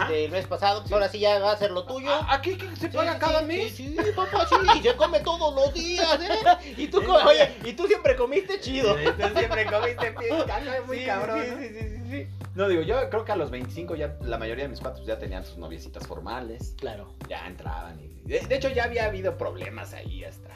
[0.00, 2.10] Este, el mes pasado, pues ahora sí ya va a ser lo tuyo.
[2.28, 3.72] Aquí que se Sí, paga sí, cada sí, mes.
[3.74, 6.74] Sí, sí, papá, sí, y se come todos los días, ¿eh?
[6.76, 7.26] Y tú, Sí, co- sí.
[7.28, 8.96] oye, y tú siempre comiste chido.
[8.98, 10.86] Entonces siempre comiste ¿no?
[10.86, 11.40] muy Sí, cabrón.
[11.42, 11.58] sí, ¿no?
[11.58, 12.26] sí, sí, sí, sí.
[12.54, 15.18] No, digo, yo creo que a los 25 ya la mayoría de mis cuates ya
[15.18, 17.14] tenían sus noviecitas formales, Claro.
[17.28, 18.20] ya entraban y...
[18.28, 20.50] De, de hecho, ya había habido problemas ahí hasta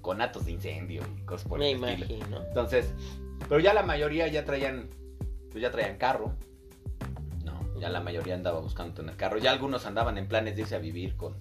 [0.00, 2.06] con atos de incendio y cosas por Me el estilo.
[2.06, 2.42] imagino.
[2.48, 2.86] Entonces,
[3.48, 4.88] pero ya la mayoría ya traían,
[5.50, 6.34] pues ya traían carro.
[7.82, 9.38] Ya la mayoría andaba buscando tener carro.
[9.38, 11.34] Ya algunos andaban en planes de irse a vivir con,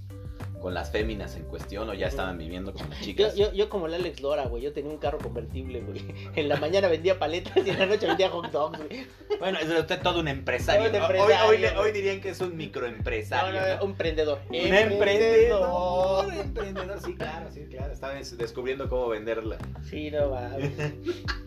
[0.61, 3.35] con las féminas en cuestión o ya estaban viviendo con las chicas.
[3.35, 6.01] yo, yo como el Alex Lora, güey, yo tenía un carro convertible, güey.
[6.35, 9.05] En la mañana vendía paletas y en la noche vendía hot dogs, güey.
[9.39, 10.91] Bueno, es usted todo un empresario.
[10.91, 13.59] Todo un empresario, hoy, dirían que es un microempresario.
[13.59, 13.83] no, ¿no?
[13.85, 14.39] un emprendedor.
[14.49, 16.33] Un emprendedor.
[16.33, 17.91] Emprendedor, sí, claro, sí, claro.
[17.93, 19.57] Estaba des- descubriendo cómo venderla.
[19.89, 20.51] Sí, no va.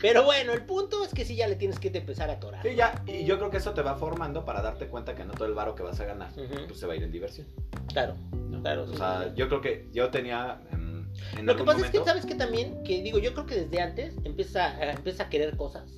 [0.01, 2.63] Pero bueno, el punto es que sí ya le tienes que empezar a atorar.
[2.63, 3.03] Sí, ya.
[3.07, 5.55] Y yo creo que eso te va formando para darte cuenta que no todo el
[5.55, 6.31] varo que vas a ganar
[6.67, 7.47] pues se va a ir en diversión.
[7.93, 8.15] Claro.
[8.63, 10.61] Claro, O sí, sea, yo creo que yo tenía.
[10.73, 11.07] em,
[11.39, 13.81] en Lo que pasa es que, ¿sabes que También, que digo, yo creo que desde
[13.81, 15.91] antes empieza, eh, empieza a querer cosas.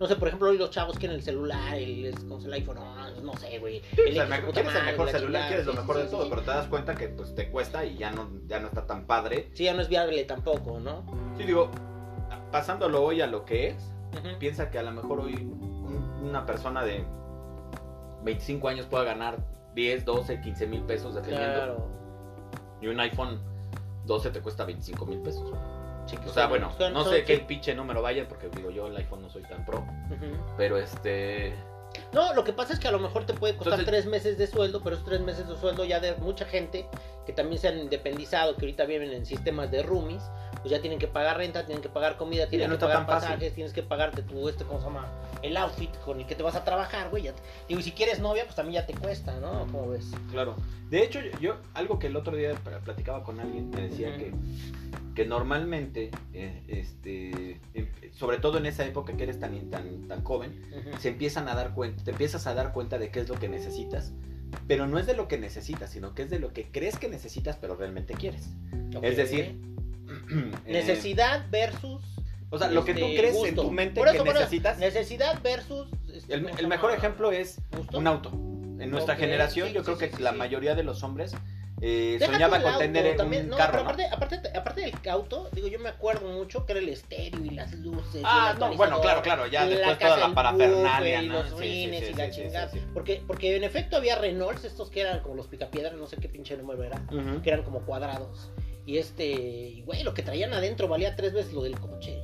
[0.00, 3.20] No sé, por ejemplo, hoy los chavos quieren el celular, el, con el iPhone, no,
[3.22, 3.80] no sé, güey.
[3.94, 5.66] Sí, o El sea, hijo de me- su puta quieres el mejor la celular, quieres
[5.66, 7.96] lo mejor sí, de sí, todo, pero te das cuenta que pues te cuesta y
[7.96, 9.50] ya no, ya no está tan padre.
[9.54, 11.04] Sí, ya no es viable tampoco, ¿no?
[11.38, 11.70] Sí, digo,
[12.50, 13.76] pasándolo hoy a lo que es,
[14.40, 17.04] piensa que a lo mejor hoy un- una persona de
[18.24, 19.38] 25 años pueda ganar
[19.74, 21.54] 10, 12, 15 mil pesos dependiendo.
[21.54, 21.88] Claro.
[22.80, 23.38] Y un iPhone
[24.06, 25.50] 12 te cuesta 25 mil pesos.
[26.06, 27.24] Sí, O sea, bueno, son- no son- sé sí.
[27.26, 29.84] qué pinche número vaya, porque digo yo el iPhone no soy tan pro.
[30.56, 31.54] Pero este.
[32.12, 34.36] No, lo que pasa es que a lo mejor te puede costar Entonces- tres meses
[34.36, 36.86] de sueldo, pero esos tres meses de sueldo ya de mucha gente
[37.24, 40.22] que también se han independizado, que ahorita viven en sistemas de roomies,
[40.60, 43.28] pues ya tienen que pagar renta, tienen que pagar comida, tienen no que pagar fácil.
[43.28, 45.06] pasajes, tienes que pagarte tu, este, ¿cómo se llama?
[45.44, 47.24] El outfit con el que te vas a trabajar, güey.
[47.68, 49.66] Digo, y si quieres novia, pues también ya te cuesta, ¿no?
[49.70, 50.10] ¿Cómo ves?
[50.30, 50.56] Claro.
[50.90, 54.32] De hecho, yo, algo que el otro día pl- platicaba con alguien, me decía que,
[55.14, 60.22] que normalmente, eh, este, em- sobre todo en esa época que eres tan, tan, tan
[60.24, 60.62] joven,
[60.98, 63.48] se empiezan a dar cuenta, te empiezas a dar cuenta de qué es lo que
[63.48, 64.12] necesitas,
[64.66, 67.08] pero no es de lo que necesitas, sino que es de lo que crees que
[67.08, 68.48] necesitas, pero realmente quieres.
[69.02, 69.60] Es decir,
[70.66, 72.02] eh, Necesidad versus.
[72.50, 73.62] O sea, lo que tú este, crees en gusto.
[73.62, 75.88] tu mente Por que eso, eso, necesitas, Necesidad versus.
[76.12, 77.98] este, el, ¿cómo el mejor ejemplo es ¿Gusto?
[77.98, 78.30] un auto.
[78.80, 81.34] En nuestra Ok, generación, sí, yo sí, creo que sí, la mayoría de los hombres
[81.80, 83.72] eh, soñaba con auto, tener también, un no, carro.
[83.72, 83.90] pero ¿no?
[83.90, 87.50] aparte, aparte, aparte del auto, digo, yo me acuerdo mucho que era el estéreo y
[87.50, 88.22] las luces.
[88.24, 91.34] Ah, no, bueno, claro, claro, ya después casa toda la parafernalia, y ¿no?
[91.42, 92.70] los rines y la chingada.
[92.92, 96.28] Porque, porque en efecto había Renaults, estos que eran como los picapiedras, no sé qué
[96.28, 97.00] pinche número era,
[97.42, 98.50] que eran como cuadrados.
[98.86, 102.20] Y este, y güey, lo que traían adentro valía tres veces lo del coche.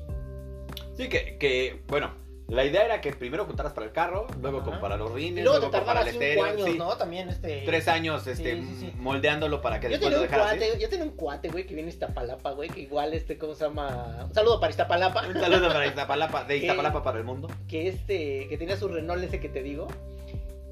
[1.00, 2.12] Sí, que, que, bueno,
[2.48, 4.66] la idea era que primero juntaras para el carro, luego Ajá.
[4.66, 6.44] como para los Y rines, luego te luego como para tardaba el cinco estéreo.
[6.44, 6.78] años, sí.
[6.78, 6.96] ¿no?
[6.96, 7.62] También este.
[7.64, 10.56] Tres años este, Sí, sí, moldeándolo para que Yo después lo dejaras.
[10.56, 13.54] cuate, yo tenía un cuate, güey, que viene de Iztapalapa, güey, que igual, este, ¿cómo
[13.54, 14.24] se llama?
[14.26, 15.26] Un saludo para Iztapalapa.
[15.28, 16.56] Un saludo para Iztapalapa, de.
[16.58, 17.48] Iztapalapa para el mundo.
[17.68, 19.86] que este, que tenía su Renault ese que te digo.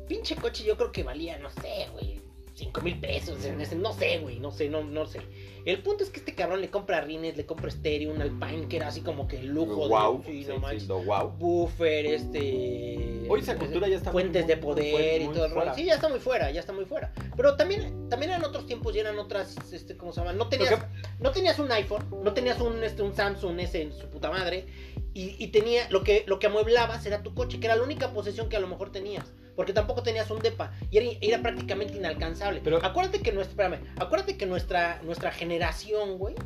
[0.08, 2.17] Pinche coche yo creo que valía, no sé, güey,
[2.58, 5.20] cinco mil pesos en ese, no sé, güey, no sé, no, no sé.
[5.64, 8.76] El punto es que este cabrón le compra rines, le compra estéreo, un Alpine que
[8.76, 10.24] era así como que el lujo wow, de...
[10.24, 11.30] Sí, sí, no wow.
[11.38, 13.26] Buffer, este...
[13.28, 15.74] Hoy esa cultura ya está Fuentes muy- de muy poder y todo el rollo.
[15.74, 17.12] Sí, ya está muy fuera, ya está muy fuera.
[17.36, 20.32] Pero también, también eran otros tiempos y eran otras, este, ¿cómo se llama?
[20.32, 20.80] No tenías,
[21.20, 24.66] no tenías un iPhone, no tenías un, este, un Samsung ese en su puta madre.
[25.14, 28.12] Y, y tenía, lo que, lo que amueblabas era tu coche, que era la única
[28.12, 29.26] posesión que a lo mejor tenías.
[29.58, 30.70] Porque tampoco tenías un depa.
[30.88, 32.60] Y era, era prácticamente inalcanzable.
[32.62, 36.36] Pero- acuérdate que nuestra, espérame, acuérdate que nuestra, nuestra generación, güey,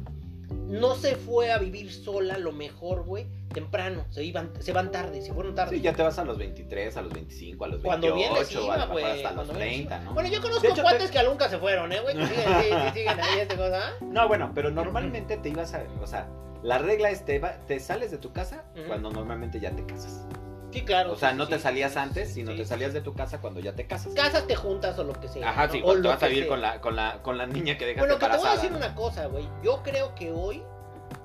[0.51, 4.07] no se fue a vivir sola lo mejor, güey, temprano.
[4.09, 5.77] Se iban, se van tarde, se fueron tarde.
[5.77, 8.65] Sí, ya te vas a los 23, a los 25, a los 28, Cuando lo
[8.65, 9.05] iba, güey.
[9.05, 10.05] hasta los cuando bien les 30, iba.
[10.05, 10.15] ¿no?
[10.15, 12.17] Bueno, yo conozco De hecho, cuates te- que nunca se fueron, ¿eh, güey?
[12.17, 13.91] Que siguen, sí, sí, siguen ahí, este cosa.
[14.01, 16.31] No, bueno, pero normalmente te ibas a, o sea,
[16.63, 20.27] la regla es te, va- te sales de tu casa cuando normalmente ya te casas.
[20.73, 21.13] Sí, claro.
[21.13, 23.41] O sea, sí, no sí, te sí, salías antes, sino te salías de tu casa
[23.41, 24.15] cuando ya te casas.
[24.15, 25.51] Casas te juntas o lo que sea.
[25.51, 25.73] Ajá, ¿no?
[25.73, 28.01] sí, O te vas a vivir con la, con, la, con la niña que dejaste
[28.01, 29.47] Bueno, que te voy a decir una cosa, güey.
[29.63, 30.63] Yo creo que hoy,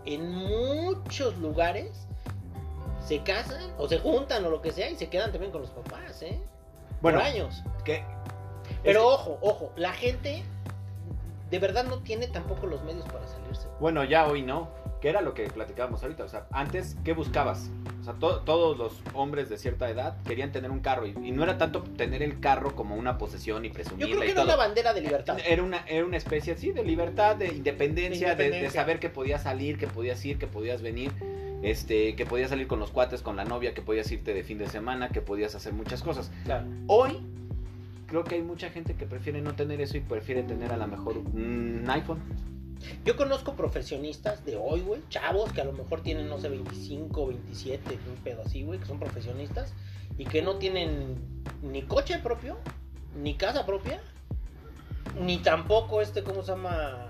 [0.06, 2.08] en muchos lugares,
[3.06, 5.72] se casan o se juntan o lo que sea y se quedan también con los
[5.72, 6.40] papás, ¿eh?
[7.02, 7.64] Bueno, Por años.
[7.86, 8.04] que
[8.84, 10.44] Pero ojo, ojo, la gente
[11.50, 13.68] de verdad no tiene tampoco los medios para salirse.
[13.80, 14.70] bueno, ya hoy no.
[15.00, 16.24] Que era lo que platicábamos ahorita.
[16.24, 17.70] O sea, antes, ¿qué buscabas?
[18.08, 21.06] Sea, to- todos los hombres de cierta edad querían tener un carro.
[21.06, 24.20] Y, y no era tanto tener el carro como una posesión y Yo presumirla creo
[24.22, 24.46] que y era todo.
[24.46, 25.38] una bandera de libertad.
[25.48, 28.68] Era una, era una especie así de libertad, de independencia, De de, independencia.
[28.70, 31.12] de saber que podías salir, que podías ir, que podías venir,
[31.64, 34.58] este, que podías salir con los cuates, con la novia, que podías irte de fin
[34.58, 36.32] de semana, que podías hacer muchas cosas.
[36.46, 36.66] Claro.
[36.88, 37.18] Hoy
[38.06, 40.88] creo que hay mucha gente que prefiere no tener eso y prefiere tener a lo
[40.88, 42.20] mejor un iPhone.
[43.06, 47.28] Yo conozco profesionistas de hoy, güey, chavos que a lo mejor tienen, no sé, 25,
[47.28, 49.74] 27, un pedo así, güey, que son profesionistas
[50.18, 52.58] y que no tienen ni coche propio,
[53.16, 54.02] ni casa propia,
[55.20, 57.04] ni tampoco este, ¿cómo se llama?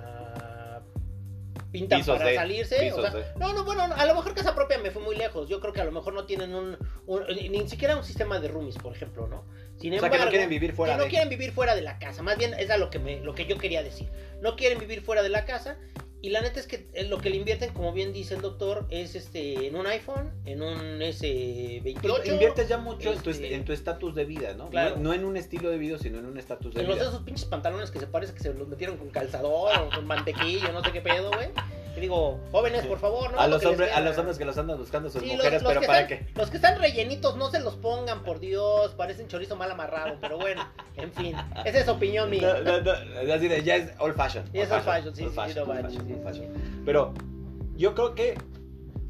[1.71, 2.91] Pintan Pisos para de- salirse.
[2.93, 3.33] o sea.
[3.37, 5.49] No, no, bueno, a lo mejor casa propia me fui muy lejos.
[5.49, 8.47] Yo creo que a lo mejor no tienen un, un- ni siquiera un sistema de
[8.47, 9.43] roomies, por ejemplo, ¿no?
[9.79, 11.09] Sin o sea, que no quieren vivir fuera que no de...
[11.09, 12.23] quieren vivir fuera de la casa.
[12.23, 14.07] Más bien, es a lo que, me, lo que yo quería decir.
[14.41, 15.77] No quieren vivir fuera de la casa.
[16.19, 18.87] Y la neta es que eh, lo que le invierten, como bien dice el doctor,
[18.89, 21.99] es este en un iPhone, en un S28.
[22.01, 24.69] Pero inviertes ya mucho en tu este- est- en tu estatus de vida, ¿no?
[24.71, 24.95] Claro.
[24.97, 27.01] No, no en un estilo de vida, sino en un estatus de En los de
[27.01, 27.11] vida.
[27.11, 30.71] esos pinches pantalones que se parece que se los metieron con calzador o con mantequilla,
[30.71, 31.49] no sé qué pedo, güey.
[31.97, 33.39] Y digo, jóvenes, por favor, no.
[33.39, 35.63] a, lo los que hombres, a los hombres que los andan buscando sus Sí, mujeres,
[35.63, 36.31] los pero que ¿para están- qué?
[36.35, 40.37] Los que están rellenitos no se los pongan, por Dios, parecen chorizo mal amarrado, pero
[40.37, 40.63] bueno,
[40.95, 42.59] en fin, esa es opinión mía.
[42.63, 44.45] No, no, no, así de, ya es old fashion.
[44.53, 46.43] Y es old fashion, sí, old sí.
[46.85, 47.13] Pero
[47.75, 48.37] yo creo que.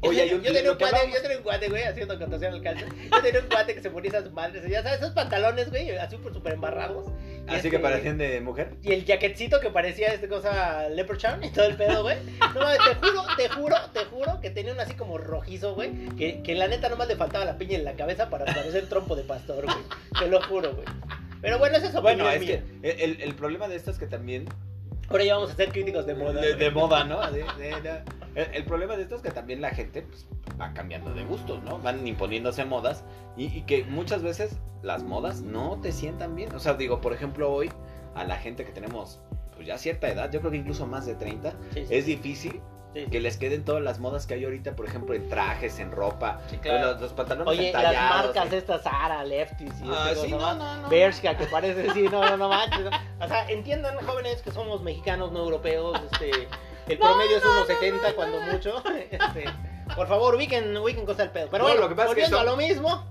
[0.00, 2.86] Yo, Oye, yo tenía un hablamos- yo tenía un cuate, güey, haciendo contación al calcio.
[3.10, 6.16] Yo tenía un cuate que se ponía esas madres, ya sabes, esos pantalones, güey, así
[6.32, 7.06] súper embarrados.
[7.08, 8.74] Y Así este- que parecían de mujer.
[8.82, 12.16] Y el jaquetcito que parecía este cosa Leprechaun y todo el pedo, güey.
[12.54, 15.90] No mames, te juro, te juro, te juro que tenía un así como rojizo, güey.
[16.16, 19.16] Que, que la neta nomás le faltaba la piña en la cabeza para parecer trompo
[19.16, 19.76] de pastor, güey.
[20.18, 20.86] Te lo juro, güey.
[21.40, 22.62] Pero bueno, es opinión Bueno, es mía.
[22.82, 24.46] que el, el problema de esto es que también.
[25.08, 26.40] Ahora ya vamos a ser críticos de moda.
[26.40, 27.20] De, moda, ¿no?
[27.30, 28.02] De- de- de-
[28.34, 30.28] el, el problema de esto es que también la gente pues,
[30.60, 31.78] va cambiando de gustos, ¿no?
[31.78, 33.04] Van imponiéndose modas
[33.36, 36.54] y, y que muchas veces las modas no te sientan bien.
[36.54, 37.70] O sea, digo, por ejemplo, hoy
[38.14, 39.20] a la gente que tenemos
[39.54, 41.94] pues ya cierta edad, yo creo que incluso más de 30, Sí, sí.
[41.94, 42.60] es difícil
[42.94, 43.04] Sí.
[43.10, 46.40] Que les queden todas las modas que hay ahorita, por ejemplo, en trajes, en ropa,
[46.48, 46.92] Sí, claro.
[46.92, 48.56] los, los pantalones Oye, las marcas ¿sí?
[48.56, 50.88] estas Zara, Lefties y Ah, este, sí, ¿cómo se no, no, no.
[50.88, 52.80] Bershka, que parece, sí, no, no, no manches.
[52.86, 52.90] ¿no?
[53.20, 56.00] O sea, entiendan, jóvenes, que somos mexicanos, no europeos.
[56.12, 56.48] Este,
[56.88, 58.82] el promedio es unos 70 cuando mucho.
[59.10, 59.44] Este,
[59.94, 61.48] por favor, ubiquen, ubiquen cosa del pedo.
[61.50, 63.04] Pero No, bueno, lo que pasa es que volviendo son- a lo mismo.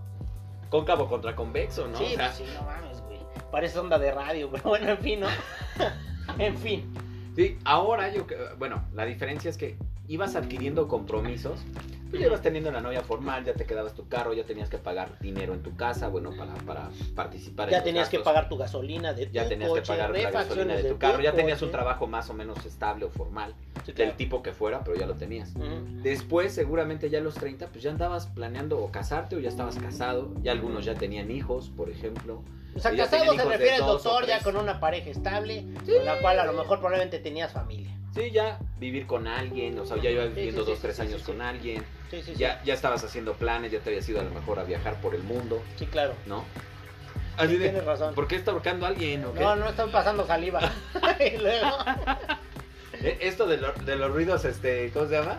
[0.70, 1.98] Cóncavo contra convexo, ¿no?
[1.98, 3.20] sí, O sea, sí, no mames, güey.
[3.52, 5.28] Parece onda de radio, pero bueno, en fin, ¿no?
[6.40, 6.94] en fin.
[7.38, 11.60] Sí, ahora yo, que- bueno, la diferencia es que ibas adquiriendo compromisos,
[12.10, 14.80] pues ya ibas teniendo una novia formal, ya te quedabas tu carro, ya tenías que
[14.80, 18.58] pagar dinero en tu casa, bueno, para, para participar en Ya tenías que pagar tu
[18.58, 21.62] gasolina de tu ya tenías coche, que pagar la gasolina de tu carro, ya tenías
[21.62, 23.54] un trabajo más o menos estable o formal,
[23.86, 25.54] Sí, del tipo que fuera, pero ya lo tenías.
[26.02, 29.76] Después, seguramente ya a los 30, pues ya andabas planeando o casarte o ya estabas
[29.78, 32.42] casado, ya algunos ya tenían hijos, por ejemplo.
[32.78, 34.44] O sea, casado se refiere dos o doctor ya tres.
[34.44, 37.92] con una pareja estable, con la cual a lo mejor probablemente tenías familia.
[38.16, 41.02] Sí, ya vivir con alguien, o sea, ya ibas viviendo sí, dos, sí, tres sí,
[41.04, 41.32] años sí, sí.
[41.32, 41.86] con alguien.
[42.10, 42.36] Sí, sí, sí.
[42.36, 45.14] Ya, ya estabas haciendo planes, ya te habías ido a lo mejor a viajar por
[45.14, 46.14] el mundo, Sí, claro.
[46.26, 46.40] ¿no?
[46.42, 48.16] Sí, Así de, tienes razón.
[48.16, 49.24] ¿por qué está ahorcando a alguien?
[49.26, 49.42] o qué?
[49.42, 50.60] No, no están pasando saliva.
[51.20, 51.68] y luego,
[52.94, 55.38] Eh, Esto de, lo- de los ruidos, este, ¿cómo se llama?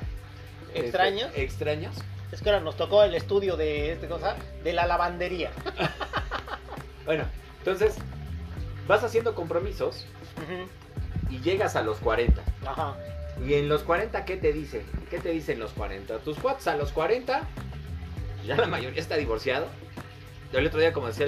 [0.75, 1.29] extraños.
[1.31, 1.97] Este, extraños.
[2.31, 5.51] Es que ahora nos tocó el estudio de este cosa, de la lavandería.
[7.09, 7.25] Bueno,
[7.61, 7.95] entonces,
[8.87, 10.05] vas haciendo compromisos
[11.31, 12.43] y llegas a los 40.
[12.67, 12.97] Ajá.
[13.43, 14.83] Y en los 40, ¿qué te dice?
[15.09, 16.19] ¿Qué te dicen los 40?
[16.19, 17.41] Tus cuates a los 40,
[18.47, 19.69] ya la mayoría está divorciado.
[20.53, 21.25] Yo el otro día, como decía,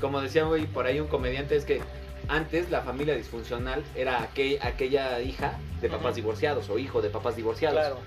[0.00, 1.80] como decía hoy por ahí un comediante, es que
[2.26, 7.36] antes la familia disfuncional era aquel- aquella hija de papás divorciados o hijo de papás
[7.36, 7.78] divorciados.
[7.78, 7.98] Claro.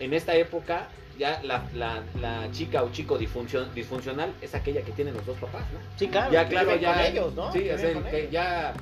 [0.00, 4.92] En esta época, ya la, la- la chica o chico disfuncio- disfuncional es aquella que
[4.92, 5.78] tienen los dos papás, ¿no?
[5.98, 6.32] Sí, claro.
[6.32, 6.94] ya, que claro, viven ya.
[6.94, 7.52] con ellos, ¿no?
[7.52, 8.32] Sí, Que es viven el con que ellos.
[8.32, 8.74] ya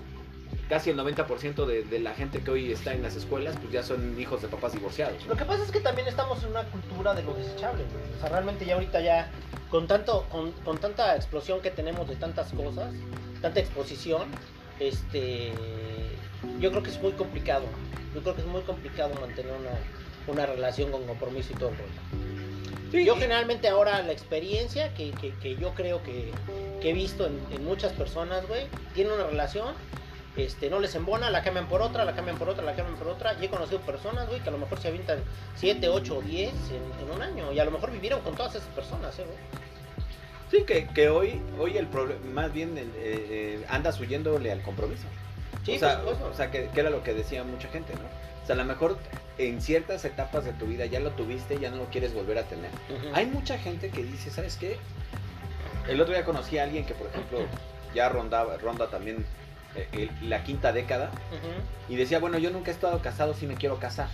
[0.68, 3.82] casi el 90% de, de la gente que hoy está en las escuelas, pues ya
[3.82, 5.24] son hijos de papás divorciados.
[5.26, 8.16] Lo que pasa es que también estamos en una cultura de lo desechable, güey.
[8.16, 9.30] O sea, realmente ya ahorita ya,
[9.70, 12.92] con tanto, con, con tanta explosión que tenemos de tantas cosas,
[13.42, 14.22] tanta exposición,
[14.80, 15.52] este
[16.60, 17.64] yo creo que es muy complicado.
[18.14, 21.76] Yo creo que es muy complicado mantener una, una relación con compromiso y todo el
[21.76, 22.23] rollo.
[22.94, 26.30] Sí, Yo generalmente ahora la experiencia que, que- que yo creo que,
[26.80, 29.74] que he visto en, en muchas personas, güey, tienen una relación,
[30.36, 33.08] este, no les embona, la cambian por otra, la cambian por otra, la cambian por
[33.08, 33.34] otra.
[33.40, 35.18] Y he conocido personas, güey, que a lo mejor se avientan
[35.56, 37.52] 7, 8 o 10 en, un año.
[37.52, 39.38] Y a lo mejor vivieron con todas esas personas, ¿eh, güey?
[40.50, 45.04] Sí, que, que hoy, hoy el problema, más bien eh, eh, andas huyéndole al compromiso.
[45.64, 48.23] Sí, o sea, o sea que, que era lo que decía mucha gente, ¿no?
[48.44, 48.98] O sea, a lo mejor
[49.38, 52.42] en ciertas etapas de tu vida ya lo tuviste, ya no lo quieres volver a
[52.44, 52.70] tener.
[53.14, 54.76] Hay mucha gente que dice, ¿sabes qué?
[55.88, 57.38] El otro día conocí a alguien que, por ejemplo,
[57.94, 59.24] ya rondaba, ronda también
[59.76, 59.88] eh,
[60.20, 61.10] el- la quinta década
[61.88, 64.08] y decía, bueno, yo nunca he estado casado, sí me quiero casar.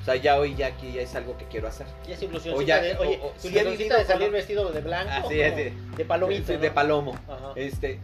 [0.00, 1.86] O sea, ya hoy ya aquí ya es algo que quiero hacer.
[2.06, 5.10] Ya es de, oye, o- o- si he ilusioncita vivido de salir vestido de blanco.
[5.26, 7.14] Así es, de- De palomita, de, de palomo.
[7.26, 7.52] Ajá.
[7.56, 7.98] Este,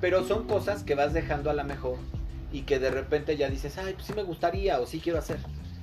[0.00, 1.96] pero son cosas que vas dejando a la mejor
[2.52, 5.38] y que de repente ya dices, ay, pues sí me gustaría o sí quiero hacer.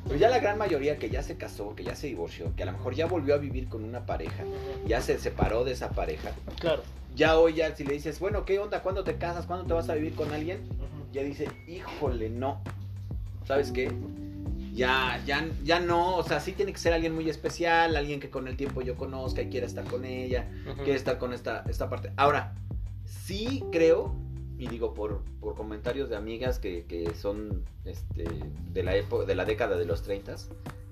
[0.06, 2.66] Pero ya la gran mayoría que ya se casó, que ya se divorció, que a
[2.66, 4.44] lo mejor ya volvió a vivir con una pareja,
[4.86, 6.82] ya se separó de esa pareja, Claro.
[7.16, 8.82] ya hoy ya si le dices, bueno, ¿qué onda?
[8.84, 9.46] ¿Cuándo te casas?
[9.46, 10.60] ¿Cuándo te vas a vivir con alguien?
[10.70, 11.12] Ujú.
[11.12, 12.62] Ya dice, híjole, no.
[13.46, 13.92] ¿Sabes qué?
[14.74, 18.30] Ya, ya, ya no, o sea, sí tiene que ser alguien muy especial, alguien que
[18.30, 20.84] con el tiempo yo conozca y quiera estar con ella, Ujú.
[20.84, 22.12] quiere estar con esta, esta parte.
[22.16, 22.54] Ahora,
[23.06, 24.16] sí creo,
[24.58, 28.26] y digo por, por comentarios de amigas que, que son este,
[28.72, 30.36] de la época, de la década de los 30,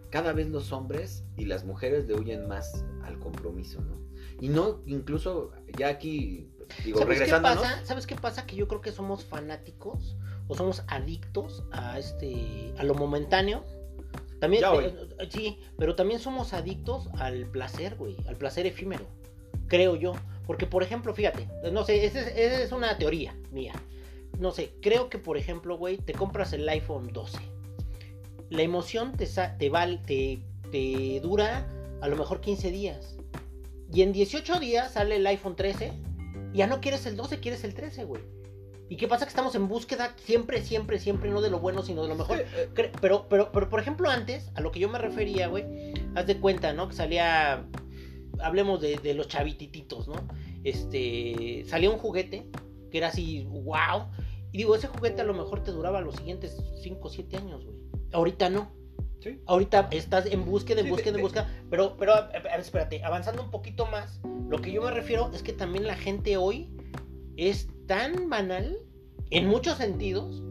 [0.10, 4.06] cada vez los hombres y las mujeres le huyen más al compromiso, ¿no?
[4.40, 6.50] Y no, incluso ya aquí,
[6.84, 7.86] digo, ¿Sabes qué pasa?
[7.86, 8.46] ¿Sabes qué pasa?
[8.46, 10.16] Que yo creo que somos fanáticos
[10.48, 13.64] o somos adictos a este a lo momentáneo.
[14.40, 19.06] También eh, sí, pero también somos adictos al placer, güey, al placer efímero.
[19.68, 20.14] Creo yo,
[20.48, 22.28] porque por ejemplo, fíjate, no sé, esa es,
[22.62, 23.74] es una teoría mía.
[24.40, 27.38] No sé, creo que por ejemplo, güey, te compras el iPhone 12.
[28.50, 29.28] La emoción te
[29.58, 30.40] te, val- te
[30.72, 31.68] te dura
[32.02, 33.16] a lo mejor 15 días.
[33.94, 35.92] Y en 18 días sale el iPhone 13
[36.54, 38.22] y ya no quieres el 12, quieres el 13, güey.
[38.88, 39.26] ¿Y qué pasa?
[39.26, 42.40] Que estamos en búsqueda siempre, siempre, siempre, no de lo bueno, sino de lo mejor.
[42.40, 45.66] Eh, Pero, pero, pero, por ejemplo, antes, a lo que yo me refería, güey,
[46.14, 46.88] haz de cuenta, ¿no?
[46.88, 47.66] Que salía,
[48.42, 50.16] hablemos de, de los chavitititos, ¿no?
[50.64, 52.48] Este, salía un juguete
[52.92, 54.08] que era así, wow.
[54.52, 57.66] Y digo, ese juguete a lo mejor te duraba los siguientes 5 o 7 años,
[57.66, 57.78] güey.
[58.14, 58.72] Ahorita no.
[59.22, 59.40] Sí.
[59.48, 61.50] Ahorita estás en búsqueda, en Sí, búsqueda, de- en búsqueda.
[61.70, 62.14] Pero, pero,
[62.58, 66.38] espérate, avanzando un poquito más, lo que yo me refiero es que también la gente
[66.38, 66.72] hoy
[67.36, 68.78] es tan banal,
[69.32, 70.44] en muchos sentidos,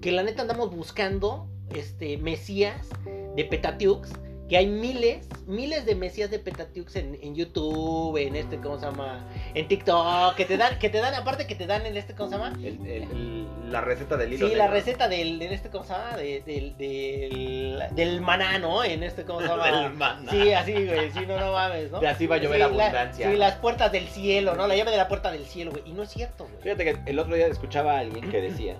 [0.00, 2.88] que la neta andamos buscando este mesías
[3.36, 4.10] de Petatiux,
[4.52, 8.84] que hay miles, miles de mesías de Petatiux en, en YouTube, en este, ¿cómo se
[8.84, 9.26] llama?
[9.54, 12.28] En TikTok, que te dan, que te dan, aparte que te dan en este, ¿cómo
[12.28, 12.52] se llama?
[12.58, 15.94] El- el- el- la receta del hilo Sí, la receta del, en este, ¿cómo se
[15.94, 16.18] llama?
[16.18, 18.84] De- del, del, del maná, ¿no?
[18.84, 19.84] En este, ¿cómo se llama?
[19.84, 20.30] Del maná.
[20.30, 22.00] Sí, así, güey, sí, no, no mames, ¿no?
[22.00, 23.30] De así va a llover Sí, la- abundancia.
[23.30, 24.66] sí, las puertas del cielo, ¿no?
[24.66, 25.82] La llave de la puerta del cielo, güey.
[25.86, 26.62] Y no es cierto, güey.
[26.62, 28.76] Fíjate que el otro día escuchaba a alguien que decía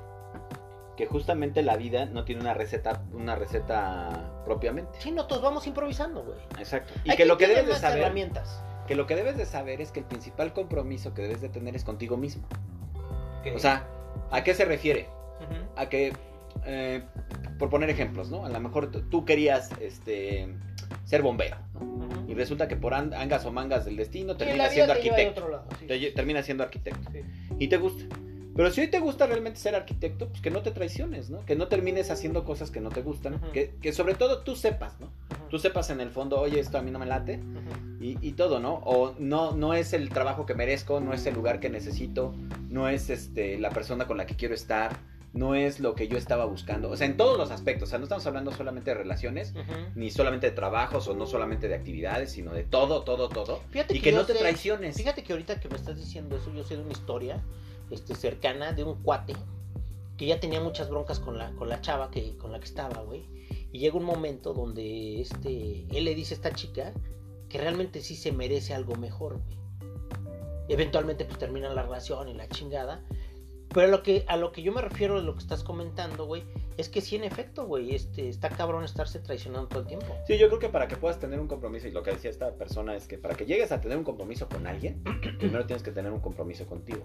[0.97, 5.01] que justamente la vida no tiene una receta, una receta propiamente.
[5.01, 6.37] Sí, no, todos vamos improvisando, güey.
[6.59, 6.93] Exacto.
[7.05, 8.63] Y Hay que lo que debes de saber, herramientas.
[8.87, 11.75] que lo que debes de saber es que el principal compromiso que debes de tener
[11.77, 12.47] es contigo mismo.
[13.55, 13.87] O sea,
[14.31, 15.09] ¿a qué se refiere?
[15.77, 16.13] A que,
[16.65, 17.03] eh,
[17.59, 18.45] por poner ejemplos, ¿no?
[18.45, 20.55] A lo mejor tú- querías, este,
[21.05, 22.29] ser bombero, ¿no?
[22.29, 25.23] Y resulta que por an- angas o mangas del destino vida siendo te lleva de
[25.23, 25.41] arquitecto.
[25.41, 25.87] otro lado, sí.
[25.87, 27.11] Te lle- terminas siendo arquitecto.
[27.59, 28.05] Y te gusta.
[28.55, 31.45] Pero si hoy te gusta realmente ser arquitecto, pues que no te traiciones, ¿no?
[31.47, 33.41] Que no termines haciendo cosas que no te gustan.
[33.53, 35.09] Que, que sobre todo tú sepas, ¿no?
[35.51, 37.41] Tú sepas en el fondo, oye, esto a mí no me late.
[38.01, 38.75] Y, y todo, ¿no?
[38.85, 42.35] O no, no es el trabajo que merezco, no es el lugar que necesito,
[42.69, 44.97] no es este, la persona con la que quiero estar,
[45.33, 46.91] no es lo que yo estaba buscando.
[46.91, 47.89] O sea, en todos los aspectos.
[47.89, 49.73] O sea, no estamos hablando solamente de relaciones, Ujú.
[49.95, 53.61] ni solamente de trabajos, o no solamente de actividades, sino de todo, todo, todo.
[53.71, 54.97] Fíjate Y que yo no te sé- traiciones.
[54.97, 57.41] Fíjate que ahorita que me estás diciendo eso, yo sé de una historia
[57.93, 59.35] este, cercana de un cuate
[60.17, 63.03] que ya tenía muchas broncas con la, con la chava que, con la que estaba,
[63.03, 63.25] güey.
[63.73, 66.93] Y llega un momento donde este, él le dice a esta chica
[67.49, 69.59] que realmente sí se merece algo mejor, güey.
[70.69, 73.03] Eventualmente pues termina la relación y la chingada.
[73.69, 76.27] Pero a lo que, a lo que yo me refiero de lo que estás comentando,
[76.27, 76.45] güey,
[76.77, 80.07] es que sí, en efecto, güey, este, está cabrón estarse traicionando todo el tiempo.
[80.27, 82.53] Sí, yo creo que para que puedas tener un compromiso, y lo que decía esta
[82.55, 85.03] persona es que para que llegues a tener un compromiso con alguien,
[85.39, 87.03] primero tienes que tener un compromiso contigo.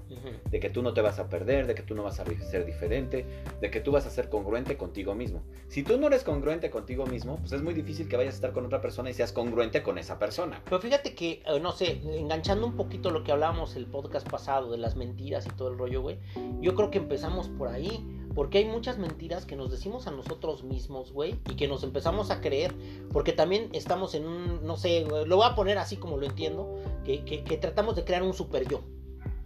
[0.49, 2.65] De que tú no te vas a perder, de que tú no vas a ser
[2.65, 3.25] diferente,
[3.61, 5.43] de que tú vas a ser congruente contigo mismo.
[5.67, 8.53] Si tú no eres congruente contigo mismo, pues es muy difícil que vayas a estar
[8.53, 10.61] con otra persona y seas congruente con esa persona.
[10.65, 14.71] Pero fíjate que, eh, no sé, enganchando un poquito lo que hablábamos el podcast pasado
[14.71, 16.17] de las mentiras y todo el rollo, güey,
[16.61, 18.05] yo creo que empezamos por ahí.
[18.37, 22.29] Porque hay muchas mentiras que nos decimos a nosotros mismos, güey, y que nos empezamos
[22.29, 22.71] a creer.
[23.11, 26.77] Porque también estamos en un, no sé, lo voy a poner así como lo entiendo,
[27.03, 28.81] que, que- que tratamos de crear un super yo.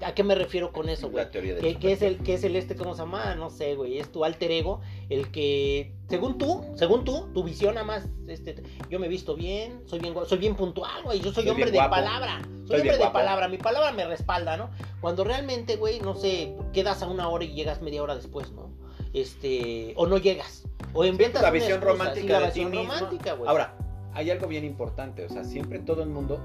[0.03, 1.23] ¿A qué me refiero con eso, güey?
[1.23, 3.51] La teoría del que, que es el que es el este cómo se llama no
[3.51, 7.85] sé güey es tu alter ego el que según tú según tú tu visión nada
[7.85, 11.43] más este yo me he visto bien soy bien soy bien puntual güey yo soy,
[11.43, 11.91] Soy hombre de guapo.
[11.91, 13.13] palabra soy, Soy hombre de guapo.
[13.13, 17.43] palabra mi palabra me respalda no cuando realmente güey no sé quedas a una hora
[17.45, 18.71] y llegas media hora después no
[19.13, 22.93] este o no llegas o inventas la visión excusa, romántica la de ti visión mismo.
[22.93, 23.75] romántica güey Ahora,
[24.13, 26.39] hay algo bien importante, o sea, siempre todo el mundo,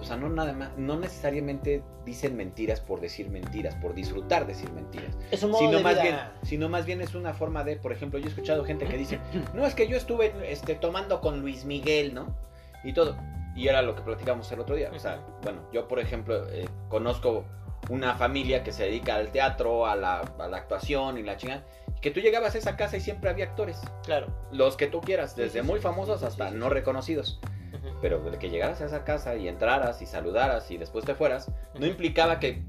[0.00, 4.70] o sea, no nada más, no necesariamente dicen mentiras por decir mentiras, por disfrutar decir
[4.72, 5.16] mentiras.
[5.30, 6.02] es un modo sino de más vida.
[6.02, 8.98] bien sino más bien es una forma de por ejemplo yo he escuchado gente que
[8.98, 9.20] dice
[9.54, 12.36] no es que yo estuve este tomando con Luis Miguel no
[12.82, 13.16] y todo
[13.56, 16.68] y era lo que platicamos el otro día o sea bueno yo por ejemplo eh,
[16.90, 17.46] conozco
[17.90, 21.64] una familia que se dedica al teatro a la, a la actuación y la chingada
[22.04, 23.80] que tú llegabas a esa casa y siempre había actores.
[24.04, 24.26] Claro.
[24.52, 27.40] Los que tú quieras desde sí, muy famosos hasta no reconocidos.
[27.74, 27.96] Ujú.
[28.00, 31.50] pero de que llegaras a esa casa y entraras y saludaras y después te fueras,
[31.76, 32.62] no implicaba que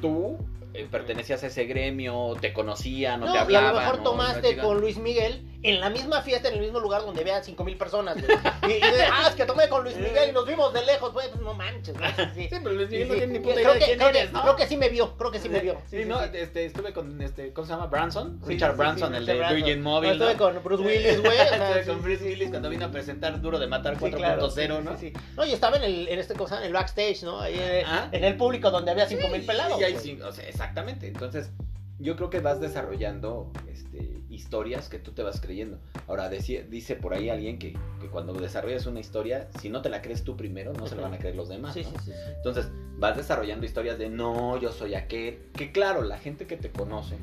[0.00, 0.38] tú
[0.76, 3.74] eh, pertenecías a ese gremio, te conocían, no, No, te y a hablaban.
[3.74, 4.02] lo mejor ¿no?
[4.04, 7.42] tomaste No con Luis Miguel en la misma fiesta, en el mismo lugar donde vean
[7.42, 8.16] cinco mil personas.
[8.68, 11.12] Y, y de, ah, es que tomé con Luis Miguel y nos vimos de lejos,
[11.12, 12.10] güey, pues no manches, güey.
[12.34, 13.18] Sí, Sí, pero Luis Sí, Miguel no sí.
[13.20, 14.42] tiene ni puta creo, idea de que, quién creo, que, eres, ¿no?
[14.42, 15.80] creo que sí me vio, creo que sí me vio.
[15.88, 17.86] Sí, no, este, estuve con, este, ¿cómo se llama?
[17.86, 19.54] Branson, Sí, Richard sí, Branson, sí, el Richard de.
[19.54, 20.38] Virgin No, Mobile, estuve ¿no?
[20.38, 21.38] con Bruce Willis, güey.
[21.38, 24.68] Estuve con Bruce Willis cuando vino a presentar Duro de Matar sí, 4.0, claro, sí,
[24.68, 24.96] ¿no?
[24.98, 25.12] sí, sí.
[25.36, 27.40] No, y estaba en el, en este cosa, en el backstage, ¿no?
[27.40, 28.08] Ahí, eh, Ah.
[28.12, 29.78] en el público donde había cinco mil pelados.
[30.02, 31.06] Sí, o sea, exactamente.
[31.08, 31.50] Entonces,
[31.98, 35.78] yo creo que vas desarrollando este, historias que tú te vas creyendo.
[36.08, 40.02] Ahora, dice por ahí alguien que, que cuando desarrollas una historia, si no te la
[40.02, 41.74] crees tú primero, no se la van a creer los demás.
[41.74, 41.90] Sí, ¿no?
[41.90, 42.18] sí, sí, sí.
[42.36, 45.38] Entonces, vas desarrollando historias de no, yo soy aquel.
[45.54, 47.16] Que claro, la gente que te conoce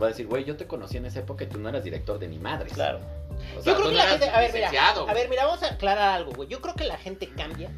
[0.00, 2.18] va a decir, güey, yo te conocí en esa época y tú no eras director
[2.18, 2.72] de ni madres.
[2.72, 3.00] Claro.
[3.56, 4.28] O sea, Yo creo que la gente.
[4.28, 4.70] A ver, mira.
[4.90, 6.48] A ver, mira, vamos a aclarar algo, güey.
[6.48, 7.70] Yo creo que la gente cambia.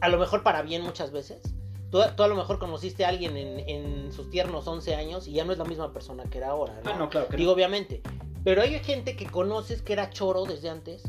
[0.00, 1.40] A lo mejor para bien muchas veces.
[1.90, 5.32] Tú, tú a lo mejor conociste a alguien en, en sus tiernos 11 años y
[5.32, 6.90] ya no es la misma persona que era ahora, ¿no?
[6.90, 7.38] Ah, no, claro que no.
[7.38, 8.02] Digo, obviamente.
[8.44, 11.02] Pero hay gente que conoces que era choro desde antes.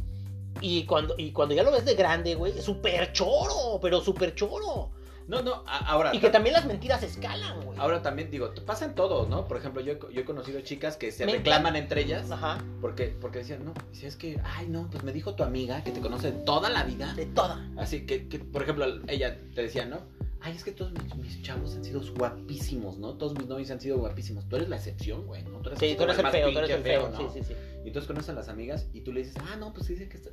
[0.61, 4.33] Y cuando, y cuando ya lo ves de grande, güey, es súper choro, pero súper
[4.33, 4.89] choro.
[5.27, 6.15] No, no, ahora.
[6.15, 7.77] Y que también las mentiras escalan, güey.
[7.77, 9.45] Ahora también digo, pasa en todo, ¿no?
[9.47, 12.63] Por ejemplo, yo, he- yo he conocido chicas que se reclaman entre ellas Ajá.
[12.81, 15.91] porque, porque decían, no, si es que, ay, no, pues me dijo tu amiga que
[15.91, 17.13] te conoce toda la vida.
[17.13, 17.67] De toda.
[17.77, 19.99] Así que, que, por ejemplo, ella te decía, ¿no?
[20.47, 23.15] Ay, es que todos mis, mis chavos han sido guapísimos, ¿no?
[23.15, 24.47] Todos mis novios han sido guapísimos.
[24.47, 25.59] Tú eres la excepción, güey, ¿no?
[25.61, 27.09] Tú eres, Sí, tú eres el más feo, tú eres el feo.
[27.09, 27.17] ¿no?
[27.17, 27.53] Sí, sí, sí.
[27.83, 30.17] Y entonces conoces a las amigas y tú le dices, ah, no, pues dice que
[30.17, 30.29] está.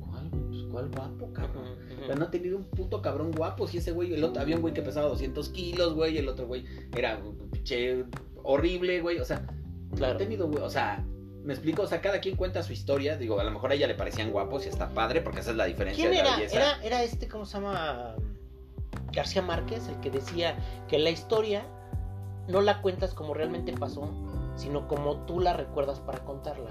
[0.00, 0.28] ¿Cuál?
[0.30, 1.64] Pues, ¿Cuál guapo, cabrón?
[1.72, 2.00] Ujú, ujú.
[2.06, 3.66] Pero no ha tenido un puto cabrón guapo.
[3.66, 6.46] Si ese güey, el otro, había un güey que pesaba 200 kilos, güey, el otro
[6.46, 6.64] güey
[6.96, 7.20] era
[7.52, 8.04] pinche
[8.42, 9.18] horrible, güey.
[9.18, 9.40] O sea,
[9.90, 10.14] no Claro.
[10.14, 10.62] ha tenido, güey.
[10.62, 11.04] O sea,
[11.42, 13.16] me explico, o sea, cada quien cuenta su historia.
[13.16, 15.56] Digo, a lo mejor a ella le parecían guapos y está padre, porque esa es
[15.56, 16.36] la diferencia ¿Quién de la era?
[16.38, 16.56] belleza.
[16.56, 16.82] era?
[16.84, 18.16] Era este, ¿cómo se llama?
[19.14, 20.56] García Márquez, el que decía
[20.88, 21.62] que la historia
[22.48, 24.08] no la cuentas como realmente pasó,
[24.56, 26.70] sino como tú la recuerdas para contarla.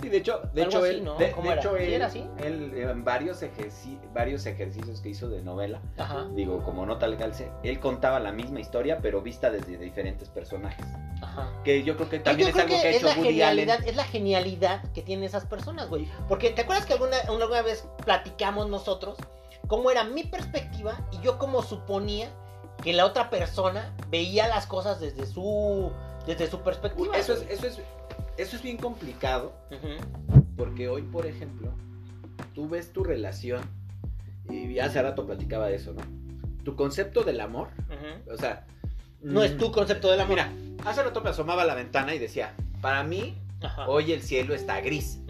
[0.00, 1.16] Sí, de hecho, de hecho así, él, ¿no?
[1.16, 1.60] de, ¿Cómo de era?
[1.60, 2.26] hecho ¿Sí él, era así?
[2.38, 7.18] él, en varios, ejerci- varios ejercicios que hizo de novela, Ajá, digo, como nota al
[7.18, 10.86] calce, él contaba la misma historia, pero vista desde diferentes personajes.
[11.20, 11.50] ajá.
[11.64, 13.66] Que yo creo que también es algo que que ha hecho la Woody Allen.
[13.68, 16.08] genialidad, es la genialidad que tienen esas personas, güey.
[16.28, 19.18] Porque ¿te acuerdas que alguna, alguna vez platicamos nosotros
[19.70, 22.28] cómo era mi perspectiva y yo como suponía
[22.82, 25.92] que la otra persona veía las cosas desde su
[26.26, 27.16] desde su perspectiva?
[27.16, 27.80] Eso es, eso es,
[28.36, 29.52] eso es bien complicado,
[30.56, 31.72] porque hoy, por ejemplo,
[32.52, 33.62] tú ves tu relación,
[34.48, 36.02] y hace rato platicaba de eso, ¿no?
[36.64, 37.68] Tu concepto del amor,
[38.28, 38.66] o sea...
[39.22, 40.36] No es mm, tu concepto del amor.
[40.36, 40.52] Mira,
[40.84, 43.86] hace rato me asomaba a la ventana y decía, para mí, Ajá.
[43.86, 45.20] hoy el cielo está gris.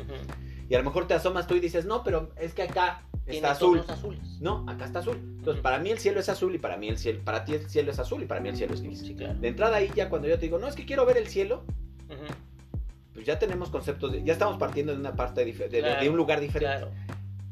[0.68, 3.02] Y a lo mejor te asomas tú y dices, no, pero es que acá
[3.36, 3.82] está azul.
[3.88, 4.20] azules.
[4.40, 5.16] No, acá está azul.
[5.38, 7.68] Entonces, para mí el cielo es azul y para mí el cielo, para ti el
[7.68, 9.00] cielo es azul y para mí el cielo es gris.
[9.00, 9.38] Sí, claro.
[9.38, 11.62] De entrada ahí ya cuando yo te digo, no, es que quiero ver el cielo,
[13.14, 16.08] pues ya tenemos conceptos, de- ya estamos partiendo de una parte de, de- Claro, de
[16.10, 16.76] un lugar diferente.
[16.78, 16.90] Claro.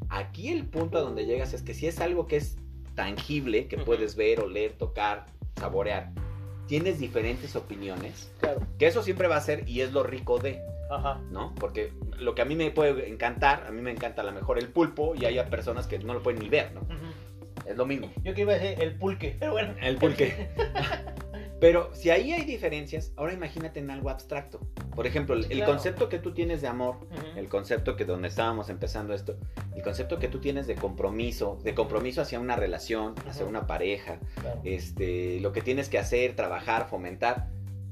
[0.09, 2.57] Aquí el punto a donde llegas es que si es algo que es
[2.95, 5.27] tangible, que puedes ver, oler, tocar,
[5.59, 6.11] saborear,
[6.67, 8.61] tienes diferentes opiniones, Claro.
[8.79, 10.61] que eso siempre va a ser y es lo rico de,
[10.91, 11.21] Ajá.
[11.31, 11.55] ¿no?
[11.55, 14.59] Porque lo que a mí me puede encantar, a mí me encanta a lo mejor
[14.59, 16.81] el pulpo y hay personas que no lo pueden ni ver, ¿no?
[17.67, 18.11] Es lo mismo.
[18.25, 19.75] Yo que iba a decir el pulque, pero bueno.
[19.81, 20.49] El pulque.
[21.61, 24.61] Pero si ahí hay diferencias, ahora imagínate en algo abstracto.
[24.95, 25.73] Por ejemplo, el, Claro.
[25.73, 26.99] concepto que tú tienes de amor,
[27.35, 29.37] el concepto que donde estábamos empezando esto,
[29.75, 34.21] el concepto que tú tienes de compromiso, de compromiso hacia una relación, hacia una pareja,
[34.41, 34.61] Claro.
[34.63, 37.49] este, lo que tienes que hacer, trabajar, fomentar,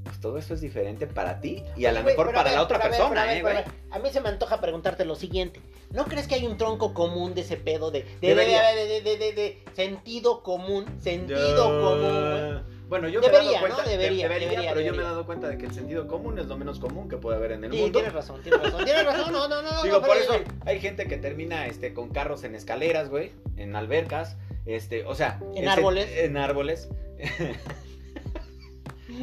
[0.07, 3.23] pues todo eso es diferente para ti y a lo mejor para la otra persona,
[3.23, 3.53] a ¿eh, a güey?
[3.55, 3.65] ver.
[3.91, 5.61] A mí se me antoja preguntarte lo siguiente.
[5.91, 8.61] ¿No crees que hay un tronco común de ese pedo de, de, Debería.
[8.75, 10.85] de, de, de- de- de sentido común?
[11.01, 12.31] Sentido común,
[12.61, 12.77] güey.
[12.89, 13.89] Bueno, yo Debería, me he dado cuenta, ¿no?
[13.89, 16.39] de- Debería, debería, debería, pero yo me he dado cuenta de que el sentido común
[16.39, 17.99] es lo menos común que puede haber en el Sí, mundo.
[17.99, 18.85] tienes razón, tienes razón.
[18.85, 19.71] Tienes razón, no, no, no.
[19.73, 20.33] no, Digo, no, por eso
[20.65, 25.39] hay gente que termina este, con carros en escaleras, güey, en albercas, este, o sea...
[25.55, 26.09] En árboles.
[26.17, 26.87] En árboles.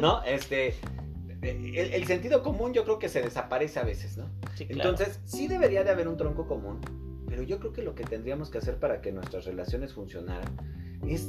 [0.01, 0.23] ¿No?
[0.25, 0.75] Este...
[1.43, 4.31] El, el sentido común yo creo que se desaparece a veces, ¿no?
[4.55, 4.91] Sí, claro.
[4.91, 6.81] Entonces, sí debería de haber un tronco común,
[7.29, 10.57] pero yo creo que lo que tendríamos que hacer para que nuestras relaciones funcionaran
[11.07, 11.29] es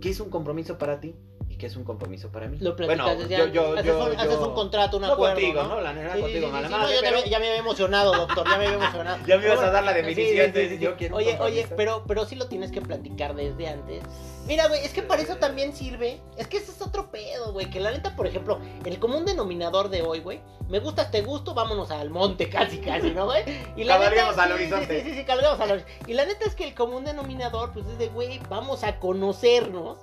[0.00, 1.16] qué es un compromiso para ti
[1.62, 2.58] y qué es un compromiso para mí.
[2.60, 5.34] Lo bueno, desde yo, yo, haces, yo, un, haces yo- un contrato, un no acuerdo.
[5.36, 5.80] contigo, ¿no?
[5.80, 7.58] La neta Sí, sí, contigo, sí, mala sí, madre, no, pero- me, ya me había
[7.60, 9.18] emocionado, doctor, ya me había emocionado.
[9.26, 12.34] Ya me ibas a dar la de sí, yo quiero Oye, oye, pero, pero sí
[12.34, 14.02] lo tienes que platicar desde antes.
[14.46, 16.20] Mira, güey, es que para eso también sirve.
[16.36, 17.70] Es que ese es otro pedo, güey.
[17.70, 20.40] Que la neta, por ejemplo, el común denominador de hoy, güey.
[20.68, 23.44] Me gustas, te gusto, vámonos al monte, casi, casi, ¿no, güey?
[23.76, 25.02] Y Cabalguemos al sí, horizonte.
[25.02, 25.84] Sí, sí, sí, al horizonte.
[26.08, 29.98] Y la neta es que el común denominador, pues es de, güey, vamos a conocernos.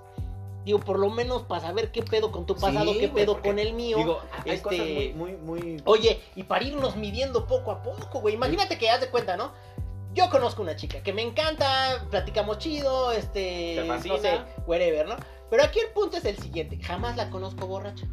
[0.69, 3.57] Digo, por lo menos para saber qué pedo con tu pasado, Sí, qué pedo con
[3.57, 3.97] el mío.
[3.97, 5.81] Digo, hay este- cosas muy, muy, muy...
[5.85, 8.35] Oye, y para irnos midiendo poco a poco, güey.
[8.35, 9.51] Imagínate que haz de cuenta, ¿no?
[10.13, 13.81] Yo conozco una chica que me encanta, platicamos chido, este.
[13.81, 13.83] Te.
[13.83, 15.15] No sé, whatever, ¿no?
[15.49, 18.05] Pero aquí el punto es el siguiente: jamás la conozco borracha.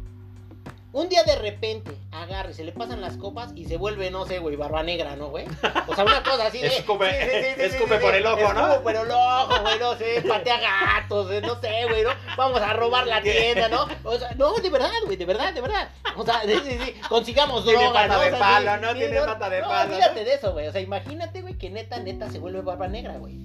[0.93, 4.25] Un día de repente agarra y se le pasan las copas y se vuelve, no
[4.25, 5.45] sé, güey, barba negra, ¿no, güey?
[5.85, 6.69] O sea, una cosa así de.
[6.69, 8.67] Escupe- escupe por el ojo, ¿no?
[8.71, 12.09] Escupe por el ojo, güey, no sé, patea gatos, eh, no sé, güey, ¿no?
[12.37, 13.85] Vamos a robar la tienda, ¿no?
[14.03, 15.89] O sea, no, de verdad, güey, de verdad, de verdad.
[16.15, 18.21] O sea, sí, sí, sí, consigamos Tiene droga, pata ¿no?
[18.21, 18.91] de palo, sí, ¿no?
[18.93, 20.25] sí, Tiene pata de no, palo, olvídate ¿no?
[20.25, 20.67] de eso, güey.
[20.67, 23.35] O sea, imagínate, güey, que neta, neta se vuelve barba negra, güey.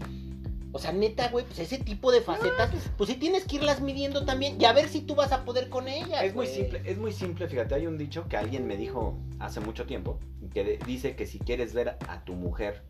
[0.75, 4.25] O sea, neta, güey, pues ese tipo de facetas, pues sí tienes que irlas midiendo
[4.25, 6.23] también y a ver si tú vas a poder con ellas.
[6.25, 9.61] Es muy simple, es muy simple, fíjate, hay un dicho que alguien me dijo hace
[9.61, 10.19] mucho tiempo,
[10.55, 12.83] que de- dice que si quieres ver a tu mujer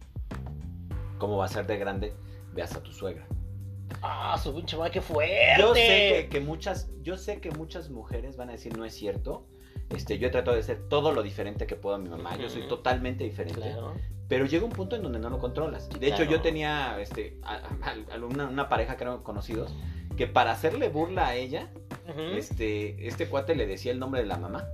[1.18, 2.12] cómo va a ser de grande,
[2.52, 3.26] veas a tu suegra.
[4.00, 5.34] Ah, su pinche madre, qué fuerte.
[5.58, 8.94] Yo sé que, que muchas, yo sé que muchas mujeres van a decir no es
[8.94, 9.46] cierto.
[9.94, 12.36] Este, yo he tratado de ser todo lo diferente que puedo a mi mamá.
[12.36, 13.60] Yo soy totalmente diferente.
[13.60, 13.94] Claro.
[14.28, 15.88] Pero llega un punto en donde no lo controlas.
[15.90, 19.74] De hecho, yo tenía este, a- a- a- una, una pareja que eran conocidos
[20.16, 21.70] que para hacerle burla a ella,
[22.36, 24.66] este, este cuate le decía el nombre de la mamá.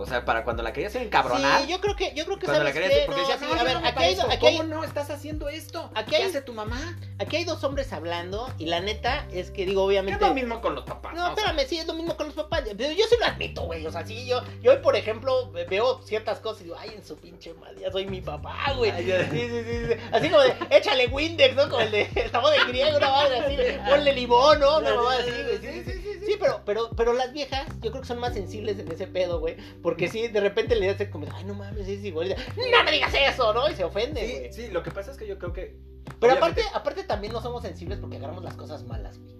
[0.00, 1.62] O sea, para cuando la querías encabronar.
[1.62, 3.06] Sí, yo creo que, yo creo que cuando la ¿sabes querías, qué?
[3.06, 4.32] porque No, decías, sí, no, a ver, no me aquí hay, parezco.
[4.32, 5.90] aquí hay- ¿Cómo no estás haciendo esto?
[5.94, 6.96] Aquí ¿Qué hay- hace tu mamá?
[7.18, 10.24] aquí hay dos hombres hablando y la neta es que digo, Es obviamente...
[10.24, 11.14] lo mismo con los papás.
[11.14, 12.62] No, sea, espérame, sí, es lo mismo con los papás.
[12.76, 13.84] Pero yo sí lo admito, güey.
[13.86, 17.04] O sea, sí, yo, yo por ejemplo, ve- veo ciertas cosas y digo, ay, en
[17.04, 18.92] su pinche madre, ya soy mi papá, güey.
[18.92, 19.94] Ay, Sí, sí, sí, sí.
[20.12, 21.68] Así como de, échale Windex, ¿no?
[21.68, 23.56] Como el de sabor de griego, una madre así,
[23.90, 24.78] ponle limón, ¿no?
[24.78, 25.58] Una mamá así, güey.
[25.58, 25.97] Sí, sí, sí.
[26.28, 29.40] Sí, pero, pero, pero las viejas, yo creo que son más sensibles en ese pedo,
[29.40, 29.56] güey.
[29.82, 32.34] Porque sí, de repente le hacen como, ay, no mames, es igual.
[32.56, 33.66] No me digas eso, ¿no?
[33.70, 34.52] Y se ofende, Sí, güey.
[34.52, 35.78] sí, lo que pasa es que yo creo que.
[36.20, 39.36] Pero obviamente- aparte, aparte también no somos sensibles porque agarramos las cosas malas, güey.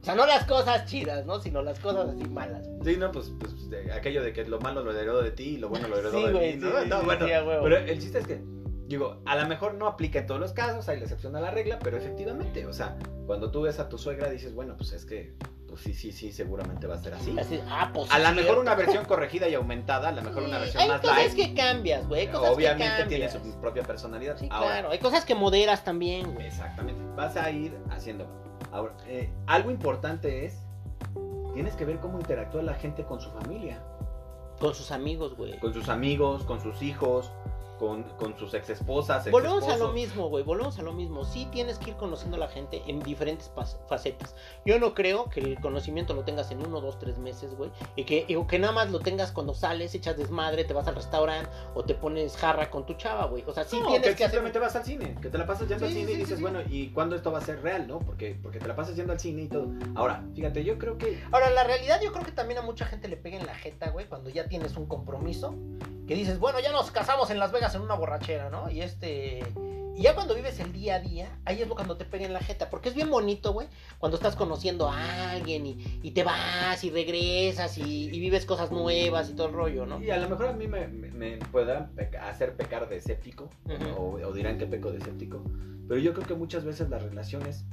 [0.00, 1.38] O sea, no las cosas chidas, ¿no?
[1.38, 2.66] Sino las cosas así malas.
[2.84, 5.56] Sí, no, pues, pues de- aquello de que lo malo lo heredó de ti y
[5.58, 6.60] lo bueno lo heredó Sí, de güey, mí.
[6.60, 6.82] sí, ¿no?
[6.82, 8.40] sí, No, sí, bueno, pero el chiste es que,
[8.88, 11.52] digo, a lo mejor no aplica en todos los casos, hay la excepción a la
[11.52, 15.04] regla, pero efectivamente, o sea, cuando tú ves a tu suegra dices, bueno, pues es
[15.04, 15.34] que,
[15.72, 17.34] pues sí, sí, sí, seguramente va a ser así.
[17.38, 20.42] Así, ah, pues A sí, lo mejor una versión corregida y aumentada, a lo mejor
[20.42, 21.34] una versión hay más cosas light.
[21.34, 22.28] que cambias, güey.
[22.34, 24.36] Obviamente tiene su propia personalidad.
[24.36, 24.90] Sí, Ahora, claro.
[24.90, 26.46] Hay cosas que moderas también, güey.
[26.46, 27.02] Exactamente.
[27.16, 28.26] Vas a ir haciendo.
[28.70, 30.58] Ahora, eh, algo importante es,
[31.54, 33.82] tienes que ver cómo interactúa la gente con su familia,
[34.60, 35.58] Con sus amigos, güey.
[35.58, 37.32] con sus amigos, con sus hijos,
[37.82, 39.28] con, con sus ex esposas.
[39.28, 40.44] Volvemos a lo mismo, güey.
[40.44, 41.24] Volvemos a lo mismo.
[41.24, 43.50] Sí tienes que ir conociendo a la gente en diferentes
[43.88, 44.36] facetas.
[44.64, 47.72] Yo no creo que el conocimiento lo tengas en uno, dos, tres meses, güey.
[47.96, 50.94] Y que, y que nada más lo tengas cuando sales, echas desmadre, te vas al
[50.94, 53.42] restaurante o te pones jarra con tu chava, güey.
[53.48, 54.38] O sea, sí no, tienes que, que hacer.
[54.38, 56.36] simplemente vas al cine, que te la pasas yendo Sí, al cine sí, y dices,
[56.36, 56.40] sí.
[56.40, 57.98] bueno, ¿y cuándo esto va a ser real, no?
[57.98, 59.72] Porque, porque te la pasas yendo al cine y todo.
[59.96, 63.08] Ahora, fíjate, yo creo que Ahora, la realidad yo creo que también a mucha gente
[63.08, 65.56] le pega en la jeta, güey, cuando ya tienes un compromiso.
[66.06, 68.70] Que dices, bueno, ya nos casamos en Las Vegas en una borrachera, ¿no?
[68.70, 69.44] Y este...
[69.94, 72.32] Y ya cuando vives el día a día, ahí es lo cuando te pega en
[72.32, 72.70] la jeta.
[72.70, 76.90] Porque es bien bonito, güey, cuando estás conociendo a alguien y, y te vas y
[76.90, 80.02] regresas y, y vives cosas nuevas y todo el rollo, ¿no?
[80.02, 83.50] Y a lo mejor a mí me, me, me podrán peca- hacer pecar de escéptico,
[83.98, 85.44] o dirán que peco de escéptico,
[85.86, 87.66] pero yo creo que muchas veces las relaciones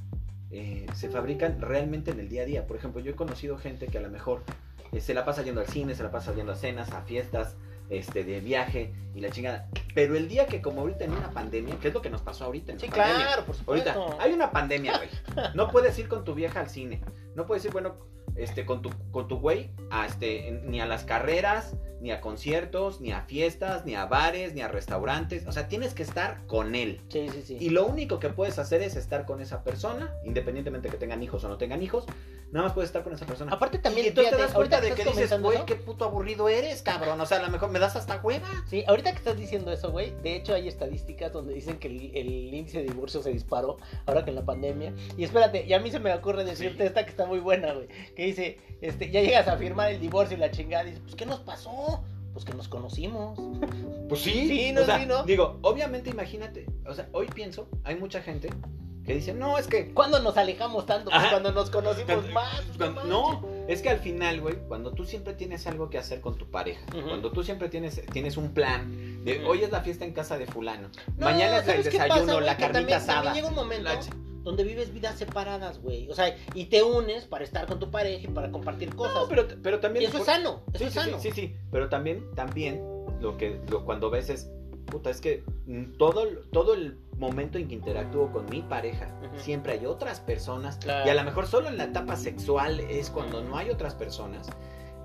[0.51, 2.67] eh, se fabrican realmente en el día a día.
[2.67, 4.43] Por ejemplo, yo he conocido gente que a lo mejor
[4.91, 7.55] eh, se la pasa yendo al cine, se la pasa yendo a cenas, a fiestas,
[7.89, 9.67] este, de viaje y la chingada.
[9.95, 12.45] Pero el día que como ahorita en una pandemia, que es lo que nos pasó
[12.45, 13.89] ahorita en la Sí, pandemia, claro, por supuesto.
[13.91, 15.09] Ahorita, hay una pandemia, güey.
[15.55, 17.01] No puedes ir con tu vieja al cine.
[17.35, 17.95] No puedes ir, bueno,
[18.35, 23.01] este, con tu, con tu güey, a este, ni a las carreras, ni a conciertos,
[23.01, 25.45] ni a fiestas, ni a bares, ni a restaurantes.
[25.47, 27.01] O sea, tienes que estar con él.
[27.09, 27.57] Sí, sí, sí.
[27.59, 31.43] Y lo único que puedes hacer es estar con esa persona, independientemente que tengan hijos
[31.43, 32.05] o no tengan hijos.
[32.51, 33.51] Nada más puedes estar con esa persona.
[33.51, 36.05] Aparte también, y tú te das cuenta ahorita de que estás dices, güey, qué puto
[36.05, 37.21] aburrido eres, cabrón.
[37.21, 38.47] O sea, a lo mejor me das hasta hueva.
[38.67, 42.11] Sí, ahorita que estás diciendo eso, güey, de hecho hay estadísticas donde dicen que el,
[42.15, 43.77] el índice de divorcio se disparó
[44.07, 44.93] ahora que en la pandemia.
[45.15, 46.87] Y espérate, y a mí se me ocurre decirte Sí.
[46.87, 50.37] esta que está muy buena, güey, que dice, este, ya llegas a firmar el divorcio
[50.37, 52.01] y la chingada, y dices, pues ¿qué nos pasó?
[52.33, 53.37] Pues que nos conocimos.
[54.07, 54.31] Pues sí.
[54.47, 55.23] Sí, no, o sea, sí, ¿no?
[55.23, 58.49] Digo, obviamente imagínate, o sea, hoy pienso, hay mucha gente
[59.05, 59.91] que dice, no, es que...
[59.91, 61.05] ¿Cuándo nos alejamos tanto?
[61.09, 61.29] Pues Ajá.
[61.31, 62.61] cuando nos conocimos Cuando- más.
[62.77, 66.37] cuando- no, es que al final, güey, cuando tú siempre tienes algo que hacer con
[66.37, 67.07] tu pareja, Ujú.
[67.07, 70.45] cuando tú siempre tienes, tienes un plan de hoy es la fiesta en casa de
[70.45, 72.45] fulano, No, mañana es el ¿sabes qué desayuno, pasa, güey?
[72.45, 73.23] la carnita también, asada.
[73.23, 73.99] También llega un momento la
[74.49, 76.09] donde vives vidas separadas, güey.
[76.09, 79.13] O sea, y te unes para estar con tu pareja y para compartir cosas.
[79.15, 80.01] No, pero, pero también...
[80.03, 81.19] y eso por- es sano, eso sí, es sí, sano.
[81.19, 82.83] sí, sí, sí, pero también, también
[83.21, 84.49] lo que lo, cuando ves es,
[84.87, 85.43] puta, es que
[85.99, 90.77] todo, el- todo el momento en que interactúo con mi pareja, siempre hay otras personas,
[90.77, 91.05] Claro.
[91.05, 94.47] y a lo mejor solo en la etapa sexual es cuando no hay otras personas,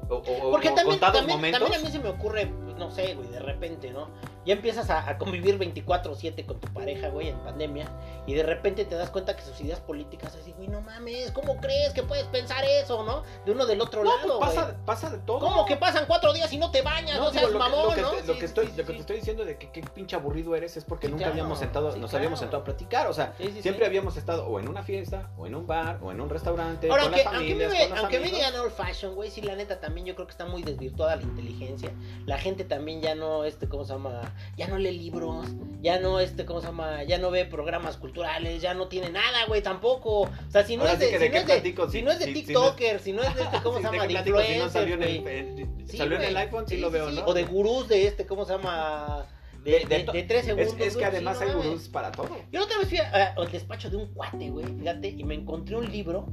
[0.09, 1.61] o, o- Porque o también, también, momentos.
[1.61, 2.47] también a mí se me ocurre,
[2.79, 4.09] no sé, güey, de repente, ¿no?
[4.45, 7.87] Ya empiezas a, a convivir 24-7 con tu pareja, güey, en pandemia,
[8.27, 11.57] y de repente te das cuenta que sus ideas políticas, así, güey, no mames, ¿cómo
[11.59, 13.23] crees que puedes pensar eso, no?
[13.45, 14.67] De uno del otro no, lado, pues güey.
[14.85, 15.39] pasa, de todo.
[15.41, 17.17] ¿Cómo que pasan cuatro días y no te bañas?
[17.19, 18.11] No, No, seas digo, lo, que- mamón, lo que, ¿no?
[18.11, 18.93] te, lo que estoy, sí, lo que sí.
[18.93, 21.59] te estoy diciendo de que qué pinche aburrido eres es porque Sí, nunca claro, habíamos
[21.59, 22.17] sentado, nos claro.
[22.19, 25.55] habíamos sentado a platicar, o sea, siempre habíamos estado o en una fiesta, o en
[25.55, 28.21] un bar, o en un restaurante, Ahora, con aunque, las aunque, me, con los aunque
[28.21, 31.17] me digan old fashion, güey, sí, la neta también yo creo que está muy desvirtuada
[31.17, 31.91] la inteligencia.
[32.27, 34.34] La gente también ya no, este, ¿cómo se llama?
[34.57, 35.47] Ya no lee libros,
[35.83, 37.03] ya no, este, ¿cómo se llama?
[37.05, 40.23] Ya no ve programas culturales, ya no tiene nada, güey, tampoco.
[40.23, 42.19] O sea, si no Ahora es de, si no es de, si si- no es
[42.19, 44.07] de TikToker, si no es de este, ¿cómo se ¿de llama?
[44.07, 44.45] De?
[44.47, 47.11] Si no salió en el, Sí, salió en el iPhone, sí, lo veo.
[47.11, 47.25] ¿no?
[47.27, 49.27] O de gurús de este, ¿cómo se llama?
[49.65, 50.77] De, De- de, de tres Es, segundos.
[50.87, 52.31] es que además sí, hay no gurús para todo.
[52.53, 55.77] Yo otra vez fui a- al despacho de un cuate, güey, fíjate, y me encontré
[55.77, 56.27] un libro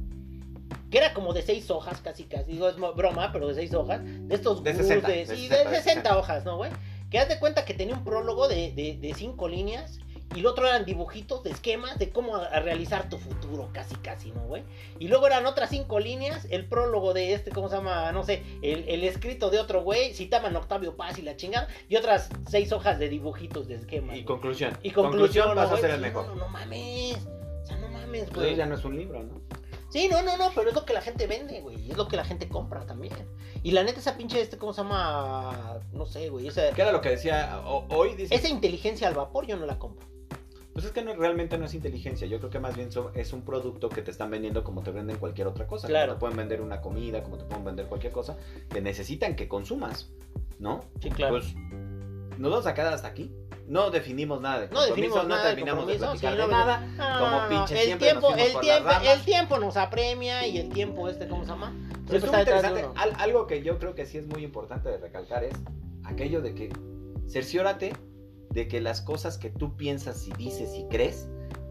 [0.90, 4.00] que era como de seis hojas, casi casi, digo, es broma, pero de seis hojas,
[4.04, 6.70] de estos gurús 60, de, de sí, 60, de 60 hojas, ¿no, güey?
[7.12, 10.00] Que haz de cuenta que tenía un prólogo de, de, de cinco líneas
[10.34, 13.94] Y el otro eran dibujitos de esquemas de cómo a, a realizar tu futuro, casi,
[13.96, 14.62] casi, ¿no, güey?
[14.98, 18.10] Y luego eran otras cinco líneas, el prólogo de este, ¿cómo se llama?
[18.12, 21.96] No sé, el, el escrito de otro güey, citaban Octavio Paz y la chingada, y
[21.96, 24.16] otras seis hojas de dibujitos de esquemas.
[24.16, 24.78] Y conclusión.
[24.82, 25.82] Y conclusión, ¿no, vas a güey?
[25.82, 26.26] ser el Sí, mejor.
[26.28, 27.18] No, no, no mames.
[27.62, 28.56] O sea, no mames, Pues güey.
[28.56, 29.34] ya no es un libro, ¿no?
[29.92, 31.90] Sí, no, no, no, pero es lo que la gente vende, güey.
[31.90, 33.12] Es lo que la gente compra también.
[33.62, 35.80] Y la neta, esa pinche, este, ¿cómo se llama?
[35.92, 36.46] No sé, güey.
[36.48, 38.14] Esa, ¿Qué era lo que decía o- hoy?
[38.14, 40.06] Dice, esa inteligencia al vapor yo no la compro.
[40.72, 42.26] Pues es que no, realmente no es inteligencia.
[42.26, 44.90] Yo creo que más bien so- es un producto que te están vendiendo como te
[44.92, 45.86] venden cualquier otra cosa.
[45.86, 46.06] Claro.
[46.12, 48.38] Como te pueden vender una comida, como te pueden vender cualquier cosa
[48.70, 50.10] que necesitan que consumas,
[50.58, 50.80] ¿no?
[51.02, 51.34] Sí, claro.
[51.34, 51.54] Pues
[52.38, 53.30] nos vamos a quedar hasta aquí.
[53.72, 56.20] No definimos nada de no compromiso, definimos no nada de terminamos de compromiso.
[56.20, 57.18] platicar de nada.
[57.18, 60.58] Como pinches el siempre nos tiempo, fuimos el por tiempo, el tiempo nos apremia y
[60.58, 61.74] el tiempo este, ¿cómo se llama?
[62.06, 62.86] Pero de interesante.
[62.96, 65.54] Al- algo que yo creo que sí es muy importante de recalcar es
[66.04, 66.68] aquello de que
[67.28, 67.94] cerciórate
[68.50, 71.28] de que las cosas que tú piensas y dices y crees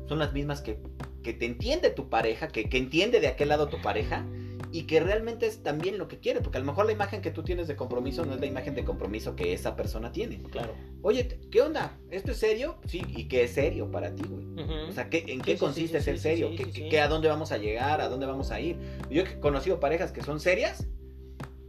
[0.07, 0.79] son las mismas que,
[1.21, 4.25] que te entiende tu pareja, que, que entiende de aquel lado tu pareja
[4.71, 7.31] y que realmente es también lo que quiere, porque a lo mejor la imagen que
[7.31, 10.41] tú tienes de compromiso no es la imagen de compromiso que esa persona tiene.
[10.51, 10.73] Claro.
[11.01, 11.97] Oye, ¿qué onda?
[12.09, 12.77] ¿Esto es serio?
[12.85, 14.41] Sí, ¿y qué es serio para ti, güey?
[14.87, 16.49] O sea, ¿qué, ¿en Sí, qué sí, consiste sí, ser serio?
[16.51, 16.89] sí, ¿Qué, sí, qué- sí.
[16.89, 18.01] qué- ¿A dónde vamos a llegar?
[18.01, 18.77] ¿A dónde vamos a ir?
[19.09, 20.87] Yo he conocido parejas que son serias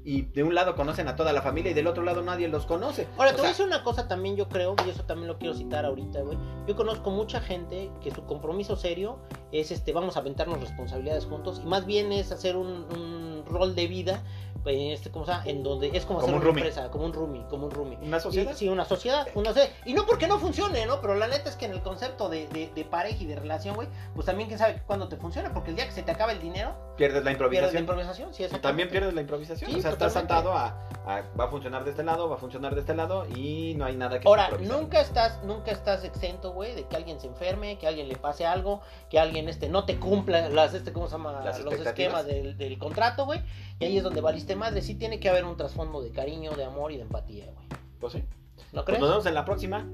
[0.04, 2.66] y de un lado conocen a toda la familia y del otro lado nadie los
[2.66, 3.06] conoce.
[3.16, 5.28] Ahora, O te voy a sea, decir una cosa también, yo creo, y eso también
[5.28, 6.38] lo quiero citar ahorita, güey.
[6.66, 9.18] Yo conozco mucha gente que su compromiso serio
[9.52, 13.74] es, este, vamos a aventarnos responsabilidades juntos, y más bien es hacer un, un rol
[13.74, 14.22] de vida,
[14.66, 15.44] eh, este, ¿cómo se llama?
[15.46, 16.62] En donde es como, Como hacer un una roomie.
[16.68, 17.98] empresa, como un roomie, como un roomie.
[18.02, 18.52] ¿Una sociedad?
[18.52, 19.70] Sí, sí, una sociedad, una sociedad.
[19.84, 21.00] Y no porque no funcione, ¿no?
[21.00, 23.74] Pero la neta es que en el concepto de, de, de pareja y de relación,
[23.74, 26.32] güey, pues también quién sabe cuándo te funciona, porque el día que se te acaba
[26.32, 27.82] el dinero, Pierdes la pierdes la improvisación.
[28.28, 29.70] improvisación, sí, Y también pierdes la improvisación.
[29.70, 30.66] Sí, o sea, estás atado a,
[31.06, 33.86] a- va a funcionar de este lado, va a funcionar de este lado y no
[33.86, 37.78] hay nada que Ahora, nunca estás, nunca estás exento, güey, de que alguien se enferme,
[37.78, 41.12] que alguien le pase algo, que alguien este no te cumpla las este cómo se
[41.12, 43.40] llama Las los esquemas del, del contrato, güey.
[43.80, 44.82] Y ahí es donde valiste madre.
[44.82, 47.66] Sí tiene que haber un trasfondo de cariño, de amor y de empatía, güey.
[48.00, 48.24] Pues sí.
[48.72, 49.00] ¿No Pues crees?
[49.00, 49.86] nos vemos en la próxima.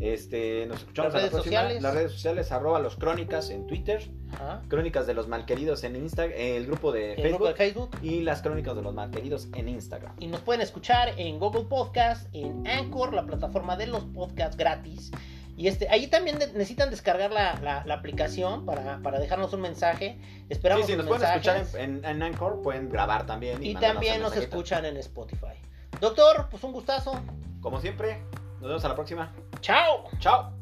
[0.00, 1.60] Este, nos escuchamos Las en la redes próxima.
[1.60, 1.82] sociales.
[1.82, 4.60] Las redes sociales, arroba los crónicas en Twitter, Ajá.
[4.68, 7.30] crónicas de los malqueridos en Instagram, el grupo de El Facebook.
[7.30, 7.90] grupo de Facebook.
[8.02, 10.14] y las crónicas de los malqueridos en Instagram.
[10.18, 15.10] Y nos pueden escuchar en Google Podcast, en Anchor, la plataforma de los podcasts gratis.
[15.56, 20.18] Y este, ahí también necesitan descargar la, la- la aplicación para, para dejarnos un mensaje.
[20.48, 23.62] Esperamos Sí, si nos pueden escuchar en, en- en Anchor, pueden grabar también.
[23.62, 25.54] Y mandarnos también nos escuchan en Spotify.
[26.00, 27.20] Doctor, pues un gustazo.
[27.60, 28.20] Como siempre,
[28.60, 29.32] nos vemos a la próxima.
[29.60, 30.04] Chao.
[30.18, 30.52] Chao.